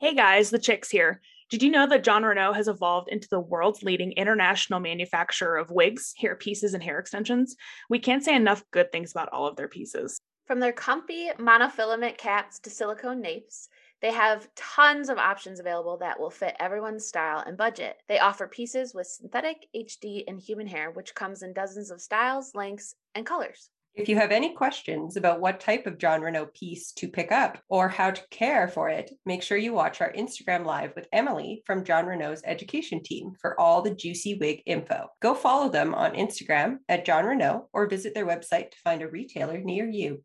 Hey 0.00 0.14
guys, 0.14 0.50
the 0.50 0.60
chicks 0.60 0.90
here. 0.90 1.20
Did 1.50 1.60
you 1.60 1.72
know 1.72 1.84
that 1.88 2.04
Jon 2.04 2.22
Renau 2.22 2.54
has 2.54 2.68
evolved 2.68 3.08
into 3.08 3.26
the 3.32 3.40
world's 3.40 3.82
leading 3.82 4.12
international 4.12 4.78
manufacturer 4.78 5.56
of 5.56 5.72
wigs, 5.72 6.14
hair 6.16 6.36
pieces, 6.36 6.72
and 6.72 6.80
hair 6.84 7.00
extensions? 7.00 7.56
We 7.90 7.98
can't 7.98 8.22
say 8.22 8.36
enough 8.36 8.62
good 8.70 8.92
things 8.92 9.10
about 9.10 9.28
all 9.32 9.48
of 9.48 9.56
their 9.56 9.66
pieces. 9.66 10.20
From 10.46 10.60
their 10.60 10.72
comfy 10.72 11.30
monofilament 11.36 12.16
caps 12.16 12.60
to 12.60 12.70
silicone 12.70 13.20
napes, 13.20 13.70
they 14.00 14.12
have 14.12 14.48
tons 14.54 15.08
of 15.08 15.18
options 15.18 15.58
available 15.58 15.96
that 15.96 16.20
will 16.20 16.30
fit 16.30 16.54
everyone's 16.60 17.08
style 17.08 17.42
and 17.44 17.56
budget. 17.56 17.96
They 18.06 18.20
offer 18.20 18.46
pieces 18.46 18.94
with 18.94 19.08
synthetic, 19.08 19.66
HD, 19.74 20.22
and 20.28 20.38
human 20.38 20.68
hair, 20.68 20.92
which 20.92 21.16
comes 21.16 21.42
in 21.42 21.52
dozens 21.52 21.90
of 21.90 22.00
styles, 22.00 22.54
lengths, 22.54 22.94
and 23.16 23.26
colors. 23.26 23.70
If 23.98 24.08
you 24.08 24.14
have 24.14 24.30
any 24.30 24.54
questions 24.54 25.16
about 25.16 25.40
what 25.40 25.58
type 25.58 25.84
of 25.84 25.98
Jon 25.98 26.20
Renau 26.20 26.54
piece 26.54 26.92
to 26.92 27.08
pick 27.08 27.32
up 27.32 27.58
or 27.68 27.88
how 27.88 28.12
to 28.12 28.22
care 28.30 28.68
for 28.68 28.88
it, 28.88 29.10
make 29.26 29.42
sure 29.42 29.58
you 29.58 29.72
watch 29.72 30.00
our 30.00 30.12
Instagram 30.12 30.64
live 30.64 30.92
with 30.94 31.08
Emily 31.12 31.64
from 31.66 31.82
Jon 31.82 32.04
Renau's 32.04 32.40
education 32.44 33.02
team 33.02 33.32
for 33.40 33.60
all 33.60 33.82
the 33.82 33.92
juicy 33.92 34.34
wig 34.34 34.62
info. 34.66 35.08
Go 35.20 35.34
follow 35.34 35.68
them 35.68 35.96
on 35.96 36.12
Instagram 36.12 36.76
at 36.88 37.04
Jon 37.04 37.24
Renau 37.24 37.64
or 37.72 37.88
visit 37.88 38.14
their 38.14 38.24
website 38.24 38.70
to 38.70 38.78
find 38.84 39.02
a 39.02 39.08
retailer 39.08 39.58
near 39.58 39.88
you. 39.88 40.22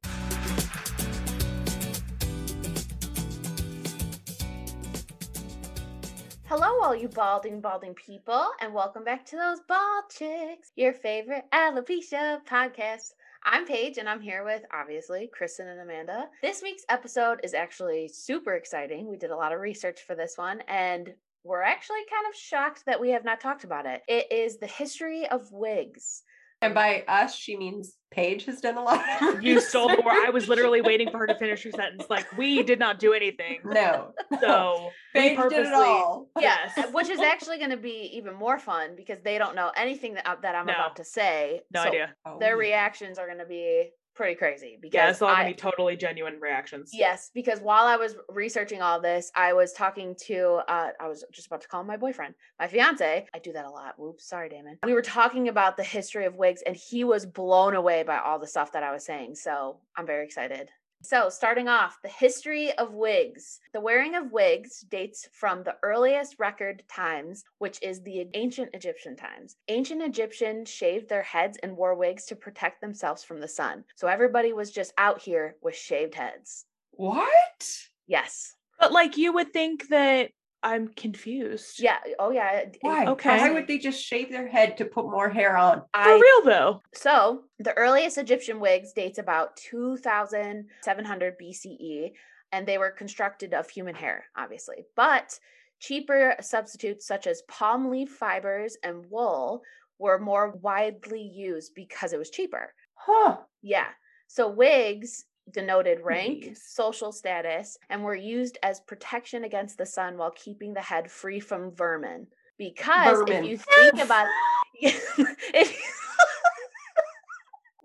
Hello, 6.46 6.80
all 6.84 6.96
you 6.96 7.08
balding, 7.08 7.60
balding 7.60 7.96
people, 7.96 8.50
and 8.62 8.72
welcome 8.72 9.04
back 9.04 9.26
to 9.26 9.36
those 9.36 9.62
bald 9.68 10.04
chicks, 10.16 10.72
your 10.76 10.94
favorite 10.94 11.46
alopecia 11.52 12.46
podcast. 12.46 13.14
I'm 13.46 13.66
Paige, 13.66 13.98
and 13.98 14.08
I'm 14.08 14.22
here 14.22 14.46
with 14.46 14.62
obviously 14.72 15.30
Kristen 15.34 15.68
and 15.68 15.82
Amanda. 15.82 16.28
This 16.42 16.62
week's 16.62 16.86
episode 16.88 17.42
is 17.44 17.54
actually 17.54 18.08
super 18.08 18.54
exciting. 18.54 19.10
We 19.10 19.18
did 19.18 19.32
a 19.32 19.36
lot 19.36 19.52
of 19.52 19.60
research 19.60 20.00
for 20.08 20.16
this 20.16 20.38
one, 20.38 20.62
and 20.70 21.14
we're 21.44 21.62
actually 21.62 22.00
kind 22.10 22.26
of 22.30 22.40
shocked 22.40 22.84
that 22.86 23.02
we 23.02 23.10
have 23.10 23.26
not 23.26 23.42
talked 23.42 23.66
about 23.66 23.86
it. 23.86 24.02
It 24.08 24.32
is 24.32 24.60
the 24.60 24.68
history 24.68 25.28
of 25.28 25.52
wigs. 25.52 26.24
And 26.62 26.74
by 26.74 27.04
us, 27.10 27.36
she 27.36 27.58
means 27.58 27.98
Paige 28.14 28.46
has 28.46 28.62
done 28.62 28.78
a 28.78 28.84
lot. 28.84 29.04
Of 29.22 29.44
You 29.44 29.60
stole 29.60 29.88
the 29.90 30.02
word. 30.06 30.26
I 30.26 30.30
was 30.30 30.48
literally 30.48 30.82
waiting 30.82 31.10
for 31.10 31.18
her 31.18 31.28
to 31.28 31.36
finish 31.36 31.64
her 31.64 31.72
sentence. 31.72 32.06
Like, 32.10 32.32
we 32.38 32.62
did 32.62 32.78
not 32.78 33.00
do 33.00 33.14
anything. 33.14 33.60
No. 33.66 34.14
So, 34.40 34.92
we 35.16 35.20
Paige 35.22 35.30
did 35.30 35.38
purposely. 35.38 35.64
it 35.68 35.74
all. 35.74 36.28
Yes, 36.40 36.80
which 36.94 37.10
is 37.10 37.20
actually 37.20 37.58
going 37.58 37.72
to 37.72 37.78
be 37.78 38.12
even 38.14 38.36
more 38.36 38.60
fun 38.60 38.96
because 38.96 39.18
they 39.24 39.38
don't 39.38 39.56
know 39.56 39.72
anything 39.76 40.14
that, 40.14 40.26
that 40.44 40.54
I'm 40.56 40.66
No. 40.68 40.74
about 40.74 40.96
to 40.98 41.04
say. 41.04 41.62
No 41.74 41.82
So 41.84 41.88
idea. 41.90 42.16
Oh, 42.26 42.38
Their 42.40 42.50
yeah. 42.62 42.70
reactions 42.70 43.18
are 43.18 43.26
going 43.26 43.40
to 43.40 43.46
be 43.46 43.90
pretty 44.16 44.36
crazy 44.36 44.78
because 44.82 44.96
Yeah, 44.96 45.10
it's 45.10 45.22
all 45.22 45.30
I, 45.30 45.38
gonna 45.38 45.50
be 45.50 45.54
totally 45.56 45.96
genuine 45.96 46.40
reactions. 46.40 46.92
Yes, 46.94 47.32
because 47.34 47.60
while 47.60 47.86
I 47.86 47.96
was 47.96 48.16
researching 48.30 48.82
all 48.82 49.00
this, 49.02 49.32
I 49.36 49.54
was 49.54 49.74
talking 49.74 50.16
to 50.26 50.62
uh 50.68 50.90
I 51.00 51.08
was 51.08 51.24
just 51.32 51.48
about 51.48 51.62
to 51.62 51.68
call 51.68 51.84
my 51.84 51.98
boyfriend, 51.98 52.36
my 52.60 52.68
fiance. 52.68 53.26
I 53.34 53.40
do 53.40 53.54
that 53.54 53.66
a 53.66 53.70
lot. 53.70 53.96
Whoops, 53.98 54.28
sorry, 54.28 54.50
Damon. 54.50 54.78
We 54.84 54.94
were 54.94 55.02
talking 55.02 55.48
about 55.48 55.78
the 55.78 55.84
history 55.84 56.26
of 56.26 56.36
wigs 56.36 56.62
and 56.66 56.76
he 56.76 57.04
was 57.04 57.26
blown 57.26 57.76
away 57.76 58.04
by 58.04 58.20
all 58.20 58.40
the 58.40 58.48
stuff 58.48 58.72
that 58.74 58.84
I 58.84 58.92
was 58.92 59.06
saying. 59.06 59.36
So, 59.36 59.78
I'm 59.96 60.06
very 60.06 60.26
excited. 60.26 60.70
So, 61.06 61.28
starting 61.28 61.68
off, 61.68 62.02
the 62.02 62.08
history 62.08 62.72
of 62.78 62.94
wigs. 62.94 63.60
The 63.74 63.82
wearing 63.82 64.16
of 64.16 64.32
wigs 64.32 64.86
dates 64.90 65.28
from 65.34 65.62
the 65.62 65.76
earliest 65.84 66.40
record 66.40 66.82
times, 66.88 67.44
which 67.58 67.78
is 67.82 68.02
the 68.02 68.26
ancient 68.34 68.70
Egyptian 68.74 69.18
times. 69.18 69.58
Ancient 69.68 70.02
Egyptians 70.02 70.70
shaved 70.70 71.10
their 71.10 71.22
heads 71.22 71.58
and 71.62 71.76
wore 71.76 71.96
wigs 71.96 72.24
to 72.28 72.38
protect 72.38 72.80
themselves 72.80 73.22
from 73.22 73.42
the 73.42 73.50
sun. 73.50 73.84
So, 73.96 74.08
everybody 74.08 74.54
was 74.54 74.72
just 74.72 74.94
out 74.98 75.22
here 75.22 75.58
with 75.62 75.76
shaved 75.76 76.16
heads. 76.16 76.64
What? 76.92 77.68
Yes. 78.08 78.56
But 78.80 78.94
like, 78.94 79.18
you 79.18 79.34
would 79.34 79.52
think 79.52 79.90
that 79.90 80.32
I'm 80.64 80.88
confused. 80.88 81.82
Yeah. 81.82 81.98
Oh, 82.20 82.32
yeah. 82.32 82.64
Why? 82.82 83.06
Okay. 83.06 83.38
Why 83.38 83.52
would 83.52 83.68
they 83.68 83.78
just 83.78 84.02
shave 84.02 84.32
their 84.32 84.48
head 84.48 84.78
to 84.78 84.86
put 84.86 85.06
more 85.06 85.30
hair 85.30 85.58
on? 85.58 85.80
For 85.80 85.86
I 85.94 86.14
real 86.14 86.46
though. 86.46 86.82
so 86.94 87.44
the 87.60 87.78
earliest 87.78 88.18
Egyptian 88.18 88.60
wigs 88.60 88.94
dates 88.94 89.20
about 89.20 89.58
2,700 89.58 91.36
BCE, 91.40 92.12
and 92.54 92.66
they 92.66 92.78
were 92.78 92.92
constructed 92.92 93.54
of 93.54 93.70
human 93.70 93.96
hair, 93.96 94.26
obviously. 94.38 94.86
But 94.96 95.38
cheaper 95.80 96.36
substitutes 96.40 97.06
such 97.06 97.28
as 97.28 97.44
palm 97.50 97.90
leaf 97.92 98.10
fibers 98.10 98.78
and 98.84 99.06
wool 99.10 99.64
were 100.00 100.20
more 100.20 100.52
widely 100.62 101.22
used 101.22 101.74
because 101.76 102.14
it 102.14 102.20
was 102.20 102.30
cheaper. 102.30 102.74
Huh. 102.96 103.38
Yeah. 103.62 103.88
So 104.28 104.50
wigs 104.50 105.26
denoted 105.52 106.00
rank, 106.02 106.46
Wigs. 106.46 106.62
social 106.66 107.12
status, 107.12 107.78
and 107.90 108.04
were 108.04 108.16
used 108.16 108.58
as 108.64 108.80
protection 108.82 109.44
against 109.44 109.78
the 109.78 109.86
sun 109.86 110.18
while 110.18 110.32
keeping 110.32 110.74
the 110.74 110.82
head 110.82 111.10
free 111.12 111.40
from 111.40 111.72
vermin. 111.72 112.28
Because 112.58 113.18
Vermin. 113.20 113.44
if 113.46 113.50
you 113.50 113.58
think 113.58 114.00
about 114.00 114.28
if 114.76 115.94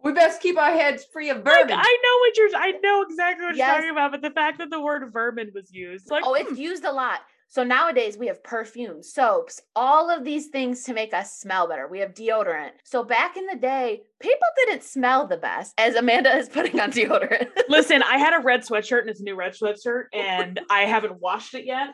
We 0.03 0.13
best 0.13 0.41
keep 0.41 0.57
our 0.57 0.71
heads 0.73 1.05
free 1.13 1.29
of 1.31 1.39
Like, 1.39 1.45
vermin. 1.69 1.77
I 1.79 1.99
know 2.05 2.19
what 2.21 2.37
you're. 2.37 2.49
I 2.57 2.71
know 2.83 3.03
exactly 3.03 3.47
what 3.47 3.57
Yes. 3.57 3.67
you're 3.69 3.77
talking 3.77 3.91
about, 3.91 4.13
but 4.13 4.23
the 4.23 4.31
fact 4.31 4.59
that 4.59 4.71
the 4.71 4.81
word 4.81 5.13
vermin 5.13 5.51
was 5.55 5.73
used, 5.73 6.11
like, 6.11 6.25
oh, 6.25 6.35
hmm, 6.35 6.47
it's 6.51 6.59
used 6.59 6.85
a 6.85 6.93
lot. 6.93 7.21
So 7.50 7.64
nowadays 7.64 8.19
we 8.19 8.26
have 8.26 8.44
perfumes, 8.44 9.12
soaps, 9.12 9.60
all 9.75 10.10
of 10.10 10.22
these 10.22 10.48
things 10.48 10.84
to 10.84 10.92
make 10.92 11.14
us 11.14 11.38
smell 11.38 11.66
better. 11.66 11.88
We 11.88 12.00
have 12.00 12.12
deodorant. 12.12 12.72
So 12.84 13.03
back 13.03 13.38
in 13.38 13.47
the 13.47 13.56
day, 13.56 14.03
people 14.20 14.47
didn't 14.56 14.84
smell 14.84 15.26
the 15.26 15.38
best, 15.38 15.72
as 15.78 15.94
Amanda 15.94 16.36
is 16.36 16.48
putting 16.53 16.78
on 16.78 16.92
deodorant. 16.92 17.48
Listen, 17.69 18.03
I 18.03 18.19
had 18.19 18.38
a 18.38 18.42
red 18.42 18.60
sweatshirt 18.60 19.00
and 19.00 19.10
it's 19.10 19.20
a 19.20 19.25
new 19.25 19.34
red 19.34 19.54
sweatshirt, 19.54 20.04
and 20.12 20.60
I 20.70 20.82
haven't 20.82 21.20
washed 21.20 21.54
it 21.54 21.64
yet. 21.64 21.88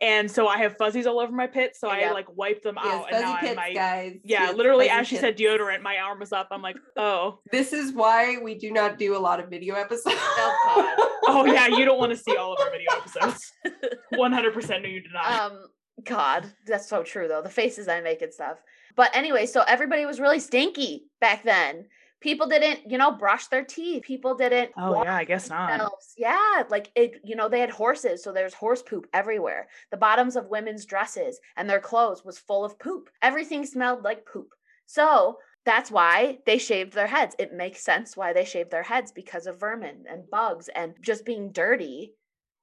And 0.00 0.30
so 0.30 0.46
I 0.46 0.58
have 0.58 0.76
fuzzies 0.76 1.06
all 1.06 1.18
over 1.18 1.32
my 1.32 1.48
pits. 1.48 1.80
So 1.80 1.88
I 1.88 2.00
Yeah. 2.00 2.12
like 2.12 2.26
wipe 2.36 2.62
them 2.62 2.76
Yes, 2.82 2.94
out. 2.94 3.12
And 3.12 3.20
now 3.20 3.34
I 3.34 3.40
pits, 3.40 3.56
might. 3.56 3.74
guys. 3.74 4.16
Yeah, 4.22 4.44
Yes, 4.46 4.56
literally, 4.56 4.88
as 4.88 5.08
she 5.08 5.16
said 5.16 5.36
deodorant, 5.36 5.82
my 5.82 5.98
arm 5.98 6.20
was 6.20 6.32
up. 6.32 6.48
I'm 6.52 6.62
like, 6.62 6.76
oh, 6.96 7.40
This 7.50 7.72
is 7.72 7.92
why 7.92 8.38
we 8.38 8.54
do 8.54 8.70
not 8.70 8.96
do 8.98 9.16
a 9.16 9.18
lot 9.18 9.40
of 9.40 9.48
video 9.50 9.74
episodes. 9.74 10.16
Oh, 10.20 11.08
oh 11.26 11.44
yeah, 11.46 11.66
you 11.66 11.84
don't 11.84 11.98
want 11.98 12.12
to 12.12 12.16
see 12.16 12.36
all 12.36 12.52
of 12.52 12.60
our 12.60 12.70
video 12.70 12.90
episodes. 12.96 13.52
100% 14.14 14.82
no, 14.82 14.88
you 14.88 15.02
do 15.02 15.08
not. 15.12 15.52
um, 15.52 15.58
God, 16.04 16.46
that's 16.66 16.88
so 16.88 17.02
true 17.02 17.26
though. 17.26 17.42
The 17.42 17.50
faces 17.50 17.88
I 17.88 18.00
make 18.00 18.22
and 18.22 18.32
stuff. 18.32 18.58
But 18.94 19.10
anyway, 19.14 19.46
so 19.46 19.62
everybody 19.66 20.06
was 20.06 20.20
really 20.20 20.38
stinky 20.40 21.06
back 21.20 21.42
then. 21.44 21.86
People 22.20 22.48
didn't, 22.48 22.90
you 22.90 22.98
know, 22.98 23.12
brush 23.12 23.46
their 23.46 23.64
teeth. 23.64 24.02
People 24.02 24.34
didn't 24.34 24.70
oh 24.76 25.02
yeah, 25.04 25.16
I 25.16 25.24
guess 25.24 25.48
not. 25.48 25.92
Yeah, 26.16 26.64
like 26.68 26.90
it, 26.96 27.20
you 27.22 27.36
know, 27.36 27.48
they 27.48 27.60
had 27.60 27.70
horses, 27.70 28.22
so 28.22 28.32
there's 28.32 28.54
horse 28.54 28.82
poop 28.82 29.06
everywhere. 29.12 29.68
The 29.90 29.96
bottoms 29.96 30.34
of 30.34 30.48
women's 30.48 30.84
dresses 30.84 31.38
and 31.56 31.70
their 31.70 31.80
clothes 31.80 32.24
was 32.24 32.38
full 32.38 32.64
of 32.64 32.78
poop. 32.78 33.08
Everything 33.22 33.64
smelled 33.64 34.02
like 34.02 34.26
poop. 34.26 34.48
So 34.86 35.38
that's 35.64 35.90
why 35.90 36.38
they 36.46 36.58
shaved 36.58 36.92
their 36.94 37.06
heads. 37.06 37.36
It 37.38 37.52
makes 37.52 37.82
sense 37.84 38.16
why 38.16 38.32
they 38.32 38.44
shaved 38.44 38.70
their 38.70 38.82
heads 38.82 39.12
because 39.12 39.46
of 39.46 39.60
vermin 39.60 40.04
and 40.10 40.28
bugs 40.30 40.68
and 40.68 40.94
just 41.00 41.24
being 41.24 41.52
dirty. 41.52 42.14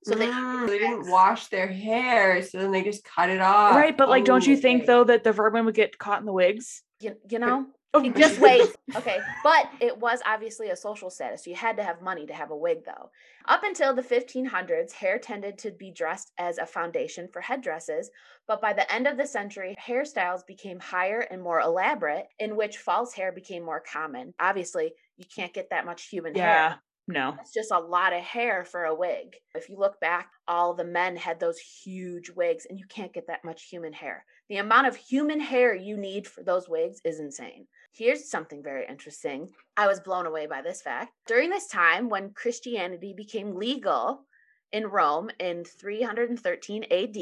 So 0.04 0.16
they, 0.16 0.28
Mm, 0.28 0.68
they 0.68 0.80
didn't 0.80 1.10
wash 1.10 1.48
their 1.48 1.68
hair, 1.68 2.42
so 2.44 2.60
then 2.60 2.72
they 2.72 2.84
just 2.84 3.04
cut 3.04 3.30
it 3.30 3.42
off. 3.42 3.76
Right, 3.76 3.98
but 3.98 4.10
like, 4.10 4.26
don't 4.26 4.46
you 4.46 4.58
think 4.58 4.86
though 4.86 5.04
that 5.04 5.24
the 5.24 5.32
vermin 5.32 5.66
would 5.66 5.76
get 5.76 5.98
caught 5.98 6.20
in 6.20 6.26
the 6.26 6.34
wigs? 6.34 6.84
you, 7.00 7.16
you 7.30 7.40
know, 7.40 7.66
Oh, 7.95 8.09
just 8.11 8.39
wait. 8.41 8.75
Okay. 8.95 9.19
But 9.44 9.69
it 9.79 9.97
was 9.97 10.19
obviously 10.25 10.69
a 10.69 10.75
social 10.75 11.09
status. 11.09 11.47
You 11.47 11.56
had 11.56 11.78
to 11.78 11.83
have 11.83 12.01
money 12.01 12.25
to 12.25 12.33
have 12.33 12.51
a 12.51 12.56
wig, 12.56 12.79
though. 12.85 13.09
Up 13.47 13.63
until 13.63 13.94
the 13.94 14.01
1500s, 14.01 14.91
hair 14.91 15.17
tended 15.17 15.57
to 15.59 15.72
be 15.72 15.91
dressed 15.91 16.31
as 16.38 16.57
a 16.57 16.66
foundation 16.66 17.28
for 17.31 17.41
headdresses. 17.41 18.11
But 18.47 18.61
by 18.61 18.73
the 18.73 18.91
end 18.94 19.07
of 19.07 19.17
the 19.17 19.25
century, 19.25 19.75
hairstyles 19.83 20.45
became 20.45 20.79
higher 20.79 21.22
and 21.22 21.41
more 21.41 21.61
elaborate, 21.61 22.28
in 22.38 22.56
which 22.56 22.78
false 22.78 23.13
hair 23.13 23.31
became 23.31 23.63
more 23.63 23.81
common. 23.91 24.33
Obviously, 24.39 24.91
you 25.17 25.25
can't 25.33 25.53
get 25.53 25.69
that 25.69 25.85
much 25.85 26.07
human 26.09 26.35
hair. 26.35 26.47
Yeah, 26.47 26.69
hair. 26.69 26.81
no. 27.07 27.38
It's 27.39 27.53
just 27.53 27.72
a 27.72 27.79
lot 27.79 28.13
of 28.13 28.22
hair 28.22 28.66
for 28.66 28.83
a 28.83 28.95
wig. 28.95 29.38
If 29.56 29.69
you 29.69 29.77
look 29.77 30.00
back, 30.01 30.31
all 30.47 30.73
the 30.73 30.83
men 30.83 31.16
had 31.16 31.39
those 31.39 31.59
huge 31.59 32.29
wigs, 32.29 32.67
and 32.69 32.77
you 32.77 32.86
can't 32.88 33.13
get 33.13 33.27
that 33.27 33.45
much 33.45 33.63
human 33.63 33.94
hair. 33.94 34.25
The 34.50 34.57
amount 34.57 34.88
of 34.88 34.95
human 34.95 35.39
hair 35.39 35.74
you 35.74 35.98
need 35.98 36.27
for 36.27 36.44
those 36.44 36.69
wigs 36.69 37.00
is 37.03 37.19
insane. 37.19 37.68
Here's 37.95 38.30
something 38.30 38.62
very 38.62 38.86
interesting. 38.89 39.50
I 39.77 39.88
was 39.88 40.01
blown 40.01 40.25
away 40.25 40.47
by 40.47 40.62
this 40.62 40.81
fact. 40.81 41.13
During 41.27 41.50
this 41.50 41.68
time, 41.68 42.09
when 42.09 42.31
Christianity 42.31 43.13
became 43.15 43.56
legal 43.56 44.25
in 44.74 44.88
Rome 44.88 45.30
in 45.39 45.63
313 45.63 46.83
AD, 46.92 47.15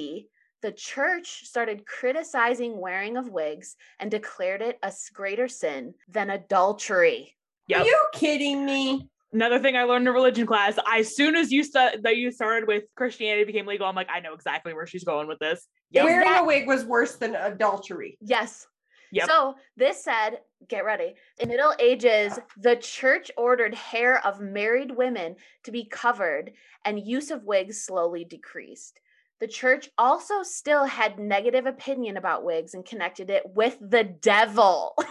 the 0.63 0.71
church 0.71 1.43
started 1.45 1.85
criticizing 1.85 2.79
wearing 2.79 3.17
of 3.17 3.29
wigs 3.29 3.75
and 3.99 4.09
declared 4.09 4.63
it 4.63 4.79
a 4.81 4.91
greater 5.13 5.47
sin 5.47 5.93
than 6.07 6.31
adultery. 6.31 7.35
Yep. 7.67 7.81
Are 7.81 7.85
you 7.85 7.99
kidding 8.13 8.65
me? 8.65 9.07
Another 9.31 9.59
thing 9.59 9.75
I 9.77 9.83
learned 9.83 10.07
in 10.07 10.13
religion 10.13 10.47
class. 10.47 10.79
As 10.91 11.15
soon 11.15 11.35
as 11.35 11.51
you 11.51 11.63
stu- 11.63 12.01
that 12.01 12.17
you 12.17 12.31
started 12.31 12.67
with 12.67 12.85
Christianity 12.95 13.43
became 13.43 13.67
legal, 13.67 13.85
I'm 13.85 13.95
like, 13.95 14.09
I 14.11 14.21
know 14.21 14.33
exactly 14.33 14.73
where 14.73 14.87
she's 14.87 15.03
going 15.03 15.27
with 15.27 15.37
this. 15.37 15.67
Yep. 15.91 16.05
Wearing 16.05 16.27
That- 16.29 16.41
a 16.41 16.45
wig 16.45 16.67
was 16.67 16.83
worse 16.83 17.15
than 17.17 17.35
adultery. 17.35 18.17
Yes. 18.21 18.65
Yep. 19.13 19.27
So 19.27 19.55
this 19.77 20.03
said, 20.03 20.39
get 20.67 20.85
ready. 20.85 21.13
In 21.39 21.49
Middle 21.49 21.73
Ages, 21.79 22.39
the 22.57 22.75
church 22.75 23.29
ordered 23.37 23.75
hair 23.75 24.25
of 24.25 24.41
married 24.41 24.95
women 24.95 25.35
to 25.63 25.71
be 25.71 25.85
covered, 25.85 26.51
and 26.83 26.99
use 26.99 27.29
of 27.29 27.43
wigs 27.43 27.81
slowly 27.81 28.25
decreased. 28.25 28.99
The 29.39 29.47
church 29.47 29.89
also 29.97 30.41
still 30.41 30.85
had 30.85 31.19
negative 31.19 31.65
opinion 31.65 32.17
about 32.17 32.43
wigs 32.43 32.73
and 32.73 32.83
connected 32.85 33.29
it 33.29 33.43
with 33.45 33.77
the 33.79 34.03
devil. 34.03 34.95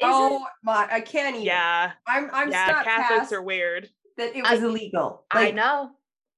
Oh 0.00 0.46
my! 0.62 0.86
I 0.90 1.00
can't 1.00 1.34
even. 1.34 1.46
Yeah. 1.46 1.90
I'm. 2.06 2.30
I'm 2.32 2.52
yeah. 2.52 2.66
stuck 2.66 2.84
Catholics 2.84 3.20
past 3.20 3.32
are 3.32 3.42
weird. 3.42 3.88
that 4.16 4.36
it 4.36 4.44
I- 4.44 4.54
was 4.54 4.62
illegal. 4.62 5.24
I 5.30 5.50
know. 5.50 5.90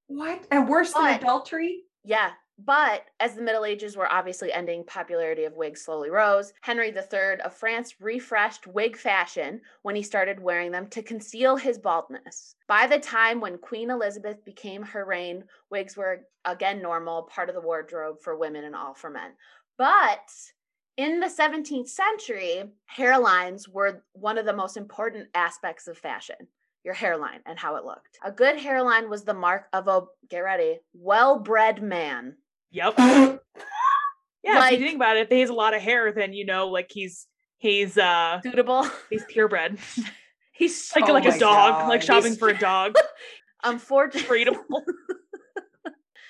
what? 0.07 0.47
And 0.51 0.67
worse 0.67 0.95
than 0.95 1.15
adultery. 1.15 1.83
Yeah. 2.03 2.31
But 2.67 3.07
as 3.21 3.35
the 3.35 3.43
Middle 3.43 3.65
Ages 3.65 3.97
were 3.97 4.13
obviously 4.13 4.53
ending, 4.53 4.85
popularity 4.85 5.45
of 5.45 5.55
wigs 5.55 5.83
slowly 5.83 6.11
rose. 6.11 6.53
Henry 6.61 6.89
III 6.89 7.41
of 7.43 7.55
France 7.55 7.95
refreshed 8.01 8.67
wig 8.67 8.99
fashion 8.99 9.63
when 9.83 9.97
he 9.97 10.03
started 10.03 10.41
wearing 10.41 10.71
them 10.71 10.87
to 10.89 11.03
conceal 11.03 11.57
his 11.57 11.79
baldness. 11.79 12.57
By 12.69 12.87
the 12.87 12.99
time 12.99 13.41
when 13.41 13.57
Queen 13.57 13.91
Elizabeth 13.91 14.45
became 14.45 14.83
her 14.83 15.07
reign, 15.07 15.45
wigs 15.71 15.97
were 15.97 16.27
again 16.45 16.83
normal, 16.83 17.23
part 17.23 17.49
of 17.49 17.55
the 17.55 17.63
wardrobe 17.63 18.21
for 18.21 18.37
women 18.37 18.65
and 18.65 18.77
all 18.77 18.93
for 18.93 19.09
men. 19.09 19.33
But 19.79 20.31
in 20.99 21.21
the 21.21 21.29
17th 21.29 21.89
century, 21.89 22.65
hairlines 22.95 23.69
were 23.69 24.03
one 24.13 24.37
of 24.37 24.45
the 24.45 24.53
most 24.53 24.77
important 24.77 25.29
aspects 25.35 25.89
of 25.89 25.97
fashion 25.97 26.49
your 26.85 26.95
hairline 26.95 27.41
and 27.47 27.59
how 27.59 27.77
it 27.77 27.85
looked. 27.85 28.19
A 28.25 28.33
good 28.33 28.59
hairline 28.59 29.11
was 29.11 29.25
the 29.25 29.35
mark 29.35 29.67
of 29.73 29.89
a, 29.89 30.03
get 30.29 30.41
ready, 30.41 30.79
well 30.95 31.39
bred 31.39 31.83
man. 31.83 32.37
Yep. 32.71 32.95
Yeah. 34.43 34.67
if 34.71 34.81
you 34.81 34.87
think 34.87 34.97
about 34.97 35.17
it, 35.19 35.25
if 35.25 35.29
he 35.29 35.41
has 35.41 35.51
a 35.51 35.55
lot 35.55 35.75
of 35.75 35.83
hair, 35.83 36.13
then 36.13 36.33
you 36.33 36.47
know, 36.47 36.69
like 36.69 36.91
he's 36.91 37.27
he's 37.59 37.99
uh 37.99 38.41
Suitable. 38.43 38.89
he's 39.11 39.25
purebred. 39.27 39.79
He's 40.53 40.91
like 40.97 41.09
Oh 41.09 41.13
like 41.13 41.25
a 41.27 41.31
my 41.31 41.39
dog, 41.39 41.89
like 41.89 42.03
shopping 42.03 42.33
He's- 42.33 42.39
for 42.39 42.49
a 42.49 42.59
dog. 42.59 42.95
unfortunately. 43.65 44.45
Breedable. 44.45 44.83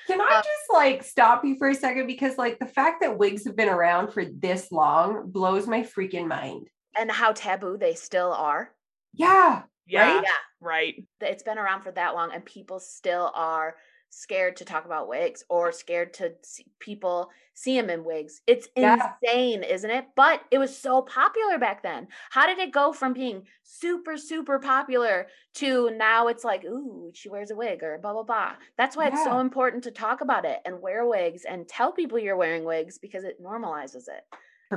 Can 0.06 0.20
I 0.20 0.24
Uh, 0.24 0.42
just 0.42 0.72
like 0.72 1.02
stop 1.04 1.44
you 1.44 1.56
for 1.56 1.68
a 1.68 1.74
second 1.74 2.06
because 2.08 2.36
like 2.36 2.58
the 2.58 2.66
fact 2.66 3.00
that 3.02 3.16
wigs 3.18 3.44
have 3.46 3.56
been 3.56 3.68
around 3.68 4.12
for 4.12 4.24
this 4.24 4.72
long 4.72 5.30
blows 5.30 5.66
my 5.66 5.82
freaking 5.82 6.26
mind. 6.26 6.68
and 6.98 7.10
how 7.10 7.32
taboo 7.32 7.76
they 7.78 7.94
still 7.94 8.32
are. 8.32 8.72
Yeah. 9.14 9.62
Yeah. 9.86 10.14
Right? 10.14 10.22
Yeah. 10.24 10.30
Right. 10.60 11.04
It's 11.20 11.42
been 11.44 11.58
around 11.58 11.82
for 11.82 11.92
that 11.92 12.14
long, 12.14 12.32
and 12.32 12.44
people 12.44 12.80
still 12.80 13.30
are 13.34 13.76
scared 14.10 14.56
to 14.56 14.64
talk 14.64 14.84
about 14.84 15.08
wigs 15.08 15.42
or 15.48 15.72
scared 15.72 16.12
to 16.14 16.34
see 16.42 16.66
people 16.80 17.30
see 17.54 17.80
them 17.80 17.90
in 17.90 18.04
wigs. 18.04 18.42
It's 18.46 18.68
Yeah. 18.80 19.16
insane, 19.22 19.62
isn't 19.62 19.90
it? 19.90 20.06
But 20.16 20.42
it 20.50 20.58
was 20.58 20.76
so 20.76 21.02
popular 21.02 21.58
back 21.58 21.82
then. 21.82 22.08
How 22.30 22.46
did 22.46 22.58
it 22.58 22.72
go 22.72 22.92
from 22.92 23.12
being 23.12 23.46
super, 23.62 24.16
super 24.16 24.58
popular 24.58 25.28
to 25.54 25.90
now 25.90 26.28
it's 26.28 26.44
like, 26.44 26.64
ooh, 26.64 27.10
she 27.14 27.28
wears 27.28 27.50
a 27.50 27.56
wig 27.56 27.82
or 27.82 27.98
blah, 27.98 28.12
blah, 28.12 28.22
blah. 28.22 28.56
That's 28.76 28.96
why 28.96 29.06
it's 29.08 29.22
so 29.22 29.38
important 29.40 29.84
to 29.84 29.90
talk 29.90 30.20
about 30.20 30.44
it 30.44 30.60
and 30.64 30.80
wear 30.80 31.06
wigs 31.06 31.44
and 31.44 31.68
tell 31.68 31.92
people 31.92 32.18
you're 32.18 32.36
wearing 32.36 32.64
wigs 32.64 32.98
because 32.98 33.24
it 33.24 33.42
normalizes 33.42 34.08
it. 34.08 34.24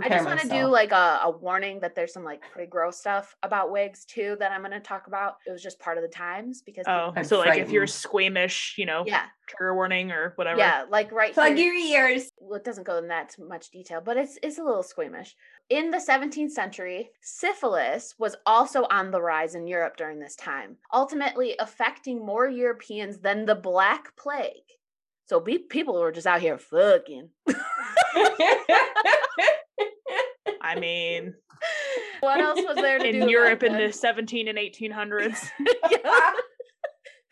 I 0.02 0.10
just 0.10 0.26
want 0.26 0.40
to 0.42 0.48
do 0.50 0.66
like 0.66 0.92
a, 0.92 1.20
a 1.24 1.30
warning 1.32 1.80
that 1.82 1.94
there's 1.96 2.14
some 2.14 2.24
like 2.24 2.42
pretty 2.52 2.70
gross 2.70 2.98
stuff 2.98 3.36
about 3.44 3.72
wigs 3.72 4.06
too 4.06 4.36
that 4.40 4.52
I'm 4.52 4.62
going 4.62 4.72
to 4.72 4.80
talk 4.80 5.08
about. 5.08 5.36
It 5.46 5.52
was 5.52 5.62
just 5.62 5.80
part 5.80 5.98
of 5.98 6.04
the 6.04 6.10
times 6.10 6.62
because 6.62 6.86
Oh, 6.88 7.14
I'm 7.16 7.24
so 7.24 7.40
like 7.40 7.60
if 7.60 7.70
you're 7.72 7.86
squeamish, 7.88 8.76
you 8.78 8.86
know, 8.86 9.04
yeah, 9.06 9.26
trigger 9.48 9.76
warning 9.76 10.12
or 10.12 10.34
whatever. 10.36 10.58
yeah, 10.60 10.86
like 10.90 11.12
right 11.12 11.34
Plug 11.34 11.56
here. 11.56 11.74
your 11.74 12.10
ears. 12.10 12.32
Well, 12.40 12.58
it 12.58 12.64
doesn't 12.64 12.86
go 12.86 12.98
in 12.98 13.08
that 13.10 13.36
much 13.40 13.70
detail, 13.72 14.02
but 14.04 14.18
it's 14.18 14.38
it's 14.42 14.58
a 14.58 14.64
little 14.64 14.84
squeamish. 14.84 15.36
In 15.70 15.92
the 15.92 15.98
17th 15.98 16.52
century, 16.52 17.10
syphilis 17.22 18.16
was 18.18 18.36
also 18.46 18.86
on 18.90 19.12
the 19.12 19.22
rise 19.22 19.56
in 19.56 19.68
Europe 19.68 19.96
during 19.98 20.20
this 20.20 20.36
time, 20.36 20.78
ultimately 20.94 21.56
affecting 21.60 22.26
more 22.26 22.48
Europeans 22.48 23.20
than 23.20 23.46
the 23.46 23.56
Black 23.56 24.16
Plague. 24.18 24.64
So 25.34 25.40
be, 25.40 25.58
people 25.58 26.00
were 26.00 26.12
just 26.12 26.28
out 26.28 26.42
here 26.42 26.60
fucking. 26.60 27.28
I 30.62 30.78
mean, 30.80 31.34
what 32.20 32.40
else 32.40 32.60
was 32.60 32.76
there 32.76 33.00
to 33.00 33.04
do 33.04 33.10
in 33.10 33.16
about 33.24 33.32
Europe 33.32 33.64
in 33.64 33.74
the 33.76 33.92
17 33.92 34.48
and 34.48 34.60
1800s. 34.60 35.50
Yeah. 35.90 35.98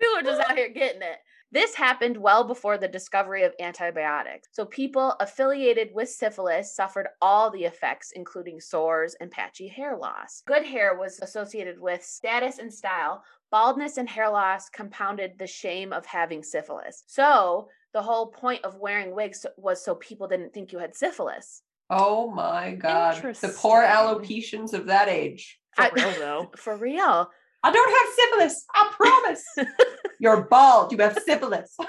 People 0.02 0.18
are 0.18 0.24
just 0.24 0.42
out 0.42 0.58
here 0.58 0.70
getting 0.70 1.04
it. 1.04 1.20
This 1.52 1.76
happened 1.76 2.18
well 2.18 2.46
before 2.46 2.80
the 2.80 2.88
discovery 2.88 3.44
of 3.44 3.54
antibiotics. 3.60 4.48
So 4.54 4.66
people 4.66 5.16
affiliated 5.20 5.90
with 5.94 6.10
syphilis 6.10 6.74
suffered 6.74 7.10
all 7.22 7.52
the 7.52 7.66
effects, 7.66 8.14
including 8.16 8.62
sores 8.62 9.16
and 9.20 9.30
patchy 9.30 9.68
hair 9.68 9.98
loss. 9.98 10.42
Good 10.48 10.66
hair 10.66 10.98
was 10.98 11.20
associated 11.20 11.80
with 11.80 12.04
status 12.04 12.58
and 12.58 12.74
style. 12.74 13.22
Baldness 13.52 13.98
and 13.98 14.10
hair 14.10 14.30
loss 14.30 14.70
compounded 14.70 15.38
the 15.38 15.46
shame 15.46 15.92
of 15.92 16.06
having 16.06 16.42
syphilis. 16.42 17.04
So 17.06 17.68
the 17.94 18.02
whole 18.02 18.28
point 18.28 18.64
of 18.66 18.78
wearing 18.78 19.14
wigs 19.16 19.46
was 19.58 19.84
so 19.84 19.96
people 19.96 20.28
didn't 20.28 20.54
think 20.54 20.72
you 20.72 20.80
had 20.80 20.96
syphilis. 20.96 21.62
oh 21.90 22.32
my 22.32 22.72
god. 22.76 23.16
The 23.16 23.54
poor 23.58 23.84
Interesting. 23.84 23.92
alopecians 23.92 24.74
of 24.74 24.86
that 24.88 25.08
age. 25.10 25.60
For 25.76 25.84
I- 25.84 25.90
real 25.94 26.12
though. 26.20 26.52
For 26.58 26.78
real. 26.78 27.30
I 27.64 27.72
don't 27.72 27.90
have 27.98 28.10
syphilis. 28.16 28.66
I 28.74 28.92
promise. 28.98 29.46
You're 30.20 30.44
bald. 30.46 30.92
You 30.92 30.98
have 31.00 31.18
syphilis. 31.24 31.76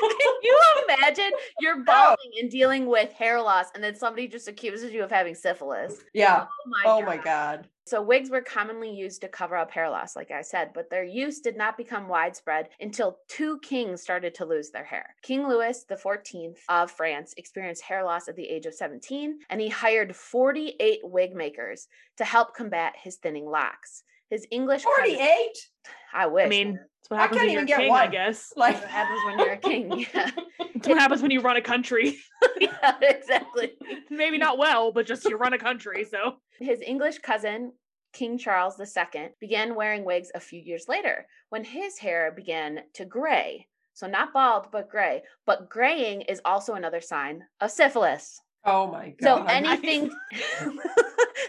Can 0.00 0.10
you 0.42 0.58
imagine 0.88 1.30
you're 1.60 1.82
balding 1.84 2.32
and 2.40 2.50
dealing 2.50 2.86
with 2.86 3.12
hair 3.12 3.40
loss, 3.40 3.66
and 3.74 3.82
then 3.82 3.94
somebody 3.94 4.28
just 4.28 4.48
accuses 4.48 4.92
you 4.92 5.02
of 5.02 5.10
having 5.10 5.34
syphilis? 5.34 6.02
Yeah. 6.14 6.46
Oh 6.46 6.68
my 6.68 6.82
Oh 6.86 7.02
my 7.02 7.16
god. 7.16 7.68
So 7.84 8.00
wigs 8.00 8.30
were 8.30 8.42
commonly 8.42 8.92
used 8.92 9.20
to 9.22 9.28
cover 9.28 9.56
up 9.56 9.72
hair 9.72 9.90
loss, 9.90 10.14
like 10.14 10.30
I 10.30 10.42
said, 10.42 10.70
but 10.72 10.88
their 10.88 11.02
use 11.02 11.40
did 11.40 11.56
not 11.56 11.76
become 11.76 12.06
widespread 12.06 12.68
until 12.80 13.18
two 13.28 13.58
kings 13.58 14.00
started 14.02 14.36
to 14.36 14.44
lose 14.44 14.70
their 14.70 14.84
hair. 14.84 15.16
King 15.22 15.48
Louis 15.48 15.84
XIV 15.90 16.54
of 16.68 16.90
France 16.92 17.34
experienced 17.36 17.82
hair 17.82 18.04
loss 18.04 18.28
at 18.28 18.36
the 18.36 18.48
age 18.48 18.66
of 18.66 18.74
17, 18.74 19.40
and 19.50 19.60
he 19.60 19.68
hired 19.68 20.14
48 20.14 21.00
wig 21.02 21.34
makers 21.34 21.88
to 22.18 22.24
help 22.24 22.54
combat 22.54 22.94
his 22.96 23.16
thinning 23.16 23.46
locks. 23.46 24.04
His 24.30 24.46
English 24.52 24.84
cousin- 24.84 25.16
48? 25.16 25.70
I 26.14 26.26
wish. 26.26 26.46
I 26.46 26.48
mean, 26.48 26.78
man. 27.10 27.10
that's 27.10 27.10
what 27.10 27.18
I 27.18 27.22
happens 27.22 27.38
can't 27.38 27.48
when 27.48 27.52
you're 27.52 27.62
even 27.62 27.64
a 27.64 27.66
get 27.66 27.80
king, 27.80 27.92
I 27.92 28.06
guess. 28.06 28.52
Like 28.56 28.80
what 28.80 28.90
happens 28.90 29.20
when 29.26 29.38
you're 29.38 29.52
a 29.52 29.56
king. 29.56 30.06
Yeah, 30.20 30.30
That's 30.74 30.88
what 30.88 30.98
happens 30.98 31.22
when 31.22 31.30
you 31.30 31.40
run 31.40 31.56
a 31.56 31.62
country. 31.62 32.18
yeah 32.60 32.96
exactly. 33.00 33.72
Maybe 34.10 34.38
not 34.38 34.58
well, 34.58 34.92
but 34.92 35.06
just 35.06 35.28
you 35.28 35.36
run 35.36 35.52
a 35.52 35.58
country. 35.58 36.04
So 36.04 36.36
His 36.58 36.80
English 36.80 37.18
cousin, 37.18 37.72
King 38.12 38.38
Charles 38.38 38.80
II, 38.80 39.28
began 39.40 39.74
wearing 39.74 40.04
wigs 40.04 40.30
a 40.34 40.40
few 40.40 40.60
years 40.60 40.86
later 40.88 41.26
when 41.50 41.64
his 41.64 41.98
hair 41.98 42.32
began 42.34 42.80
to 42.94 43.04
gray. 43.04 43.68
So, 43.94 44.06
not 44.06 44.32
bald, 44.32 44.68
but 44.72 44.88
gray. 44.88 45.22
But 45.44 45.68
graying 45.68 46.22
is 46.22 46.40
also 46.44 46.74
another 46.74 47.00
sign 47.00 47.44
of 47.60 47.70
syphilis. 47.70 48.40
Oh 48.64 48.86
my 48.86 49.10
god. 49.10 49.22
So, 49.22 49.44
anything. 49.44 50.10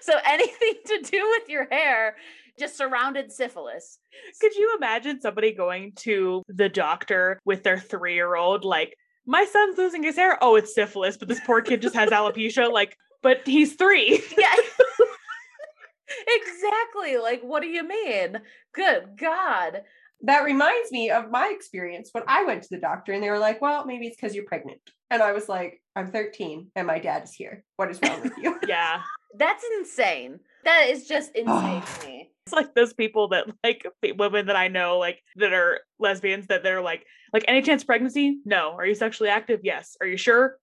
so, 0.02 0.14
anything 0.26 0.74
to 0.88 1.02
do 1.10 1.30
with 1.32 1.48
your 1.50 1.68
hair 1.72 2.16
just 2.60 2.78
surrounded 2.78 3.32
syphilis. 3.32 4.00
could 4.40 4.56
you 4.56 4.76
imagine 4.78 5.20
somebody 5.20 5.54
going 5.54 5.94
to 5.98 6.44
the 6.48 6.70
doctor 6.70 7.40
with 7.46 7.64
their 7.64 7.80
three 7.80 8.16
year 8.16 8.36
old, 8.36 8.64
like, 8.64 8.96
my 9.26 9.46
son's 9.46 9.78
losing 9.78 10.04
his 10.04 10.16
hair? 10.16 10.38
Oh, 10.42 10.56
it's 10.56 10.76
syphilis, 10.76 11.18
but 11.18 11.28
this 11.28 11.40
poor 11.46 11.62
kid 11.62 11.82
just 11.82 11.96
has 11.96 12.10
alopecia. 12.10 12.72
Like, 12.72 12.98
but 13.22 13.42
he's 13.46 13.76
three. 13.76 14.22
Yeah. 14.38 14.54
exactly. 16.28 17.18
Like, 17.18 17.42
what 17.42 17.62
do 17.62 17.70
you 17.70 17.88
mean? 17.88 18.38
Good 18.74 19.18
God. 19.18 19.84
that 20.26 20.44
reminds 20.44 20.92
me 20.92 21.10
of 21.10 21.32
my 21.32 21.52
experience 21.54 22.10
when 22.12 22.24
I 22.28 22.44
went 22.46 22.64
to 22.64 22.70
the 22.72 22.80
doctor 22.80 23.12
and 23.12 23.22
they 23.24 23.30
were 23.30 23.40
like, 23.40 23.62
well, 23.62 23.86
maybe 23.86 24.08
it's 24.08 24.16
because 24.16 24.36
you're 24.36 24.46
pregnant. 24.46 24.80
And 25.10 25.22
I 25.22 25.32
was 25.34 25.50
like, 25.50 25.82
I'm 25.96 26.08
13 26.08 26.72
and 26.76 26.88
my 26.88 27.00
dad 27.00 27.24
is 27.24 27.34
here. 27.34 27.64
What 27.78 27.92
is 27.92 28.00
wrong 28.02 28.22
with 28.22 28.34
you? 28.42 28.58
yeah. 28.68 29.02
That's 29.38 29.64
insane. 29.78 30.40
That 30.66 30.88
is 30.90 31.08
just 31.08 31.36
insane 31.36 31.82
to 31.82 32.06
me. 32.08 32.30
It's 32.46 32.54
like 32.54 32.76
those 32.76 32.94
people 32.94 33.30
that 33.30 33.46
like 33.64 33.86
women 34.18 34.48
that 34.48 34.56
I 34.56 34.68
know, 34.68 34.98
like 34.98 35.22
that 35.38 35.54
are 35.54 35.80
lesbians, 36.00 36.48
that 36.48 36.62
they're 36.64 36.82
like, 36.82 37.06
like 37.32 37.46
any 37.48 37.62
chance 37.62 37.84
of 37.84 37.88
pregnancy? 37.88 38.40
No. 38.46 38.74
Are 38.74 38.86
you 38.86 38.96
sexually 38.96 39.30
active? 39.30 39.62
Yes. 39.64 39.96
Are 40.02 40.08
you 40.08 40.18
sure? 40.18 40.58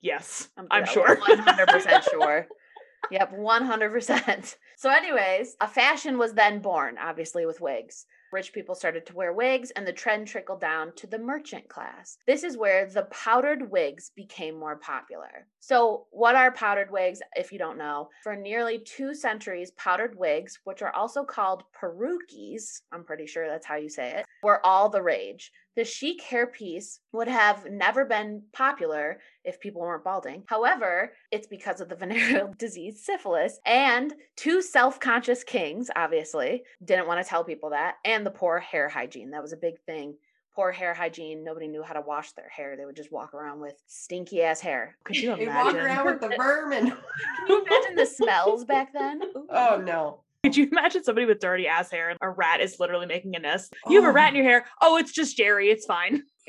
Yes. 0.00 0.48
I'm, 0.56 0.66
yeah, 0.70 0.84
sure. 0.84 1.16
100% 1.16 2.02
sure. 2.10 2.46
Yep, 3.10 3.32
100%. 3.36 4.56
So, 4.76 4.90
anyways, 4.90 5.56
a 5.60 5.68
fashion 5.68 6.18
was 6.18 6.34
then 6.34 6.60
born, 6.60 6.96
obviously, 6.98 7.46
with 7.46 7.60
wigs. 7.60 8.06
Rich 8.30 8.52
people 8.52 8.74
started 8.74 9.06
to 9.06 9.14
wear 9.14 9.32
wigs, 9.32 9.70
and 9.72 9.86
the 9.86 9.92
trend 9.92 10.28
trickled 10.28 10.60
down 10.60 10.92
to 10.96 11.06
the 11.06 11.18
merchant 11.18 11.68
class. 11.68 12.18
This 12.26 12.44
is 12.44 12.56
where 12.56 12.86
the 12.86 13.04
powdered 13.04 13.70
wigs 13.70 14.10
became 14.14 14.58
more 14.58 14.76
popular. 14.76 15.46
So, 15.60 16.06
what 16.10 16.34
are 16.34 16.52
powdered 16.52 16.90
wigs, 16.90 17.20
if 17.36 17.52
you 17.52 17.58
don't 17.58 17.78
know? 17.78 18.08
For 18.22 18.36
nearly 18.36 18.80
two 18.80 19.14
centuries, 19.14 19.70
powdered 19.72 20.18
wigs, 20.18 20.58
which 20.64 20.82
are 20.82 20.94
also 20.94 21.24
called 21.24 21.64
perukis, 21.72 22.82
I'm 22.92 23.04
pretty 23.04 23.26
sure 23.26 23.48
that's 23.48 23.66
how 23.66 23.76
you 23.76 23.88
say 23.88 24.10
it, 24.10 24.26
were 24.42 24.64
all 24.64 24.88
the 24.88 25.02
rage. 25.02 25.50
The 25.78 25.84
chic 25.84 26.20
hairpiece 26.28 26.98
would 27.12 27.28
have 27.28 27.64
never 27.70 28.04
been 28.04 28.42
popular 28.52 29.20
if 29.44 29.60
people 29.60 29.80
weren't 29.80 30.02
balding. 30.02 30.42
However, 30.48 31.12
it's 31.30 31.46
because 31.46 31.80
of 31.80 31.88
the 31.88 31.94
venereal 32.02 32.52
disease 32.58 33.04
syphilis 33.04 33.60
and 33.64 34.12
two 34.34 34.60
self 34.60 34.98
conscious 34.98 35.44
kings, 35.44 35.88
obviously, 35.94 36.64
didn't 36.84 37.06
want 37.06 37.22
to 37.22 37.28
tell 37.28 37.44
people 37.44 37.70
that, 37.70 37.94
and 38.04 38.26
the 38.26 38.30
poor 38.32 38.58
hair 38.58 38.88
hygiene. 38.88 39.30
That 39.30 39.40
was 39.42 39.52
a 39.52 39.56
big 39.56 39.78
thing. 39.86 40.16
poor 40.52 40.72
hair 40.72 40.94
hygiene. 40.94 41.44
Nobody 41.44 41.68
knew 41.68 41.84
how 41.84 41.94
to 41.94 42.00
wash 42.00 42.32
their 42.32 42.48
hair. 42.48 42.76
They 42.76 42.84
would 42.84 42.96
just 42.96 43.12
walk 43.12 43.32
around 43.32 43.60
with 43.60 43.80
stinky 43.86 44.42
ass 44.42 44.58
hair. 44.60 44.96
Could 45.04 45.16
you 45.18 45.36
They 45.36 45.46
walk 45.46 45.70
imagine? 45.74 45.80
around 45.80 46.06
with 46.06 46.20
the 46.20 46.34
vermin. 46.36 46.86
Can 46.90 47.46
you 47.48 47.64
imagine 47.64 47.94
the 47.94 48.06
smells 48.06 48.64
back 48.64 48.92
then? 48.92 49.22
Ooh. 49.36 49.46
oh 49.50 49.80
no. 49.86 50.22
Could 50.44 50.56
you 50.56 50.68
imagine 50.70 51.02
somebody 51.02 51.26
with 51.26 51.40
dirty 51.40 51.66
ass 51.66 51.90
hair 51.90 52.10
and 52.10 52.18
a 52.22 52.30
rat 52.30 52.60
is 52.60 52.78
literally 52.78 53.06
making 53.06 53.34
a 53.34 53.40
nest? 53.40 53.74
You 53.88 54.00
have 54.00 54.08
a 54.08 54.12
rat 54.12 54.34
in 54.34 54.36
oh. 54.36 54.42
your 54.42 54.48
hair. 54.48 54.66
Oh, 54.80 54.96
it's 54.96 55.12
just 55.12 55.36
Jerry. 55.36 55.70
It's 55.70 55.84
fine. 55.84 56.22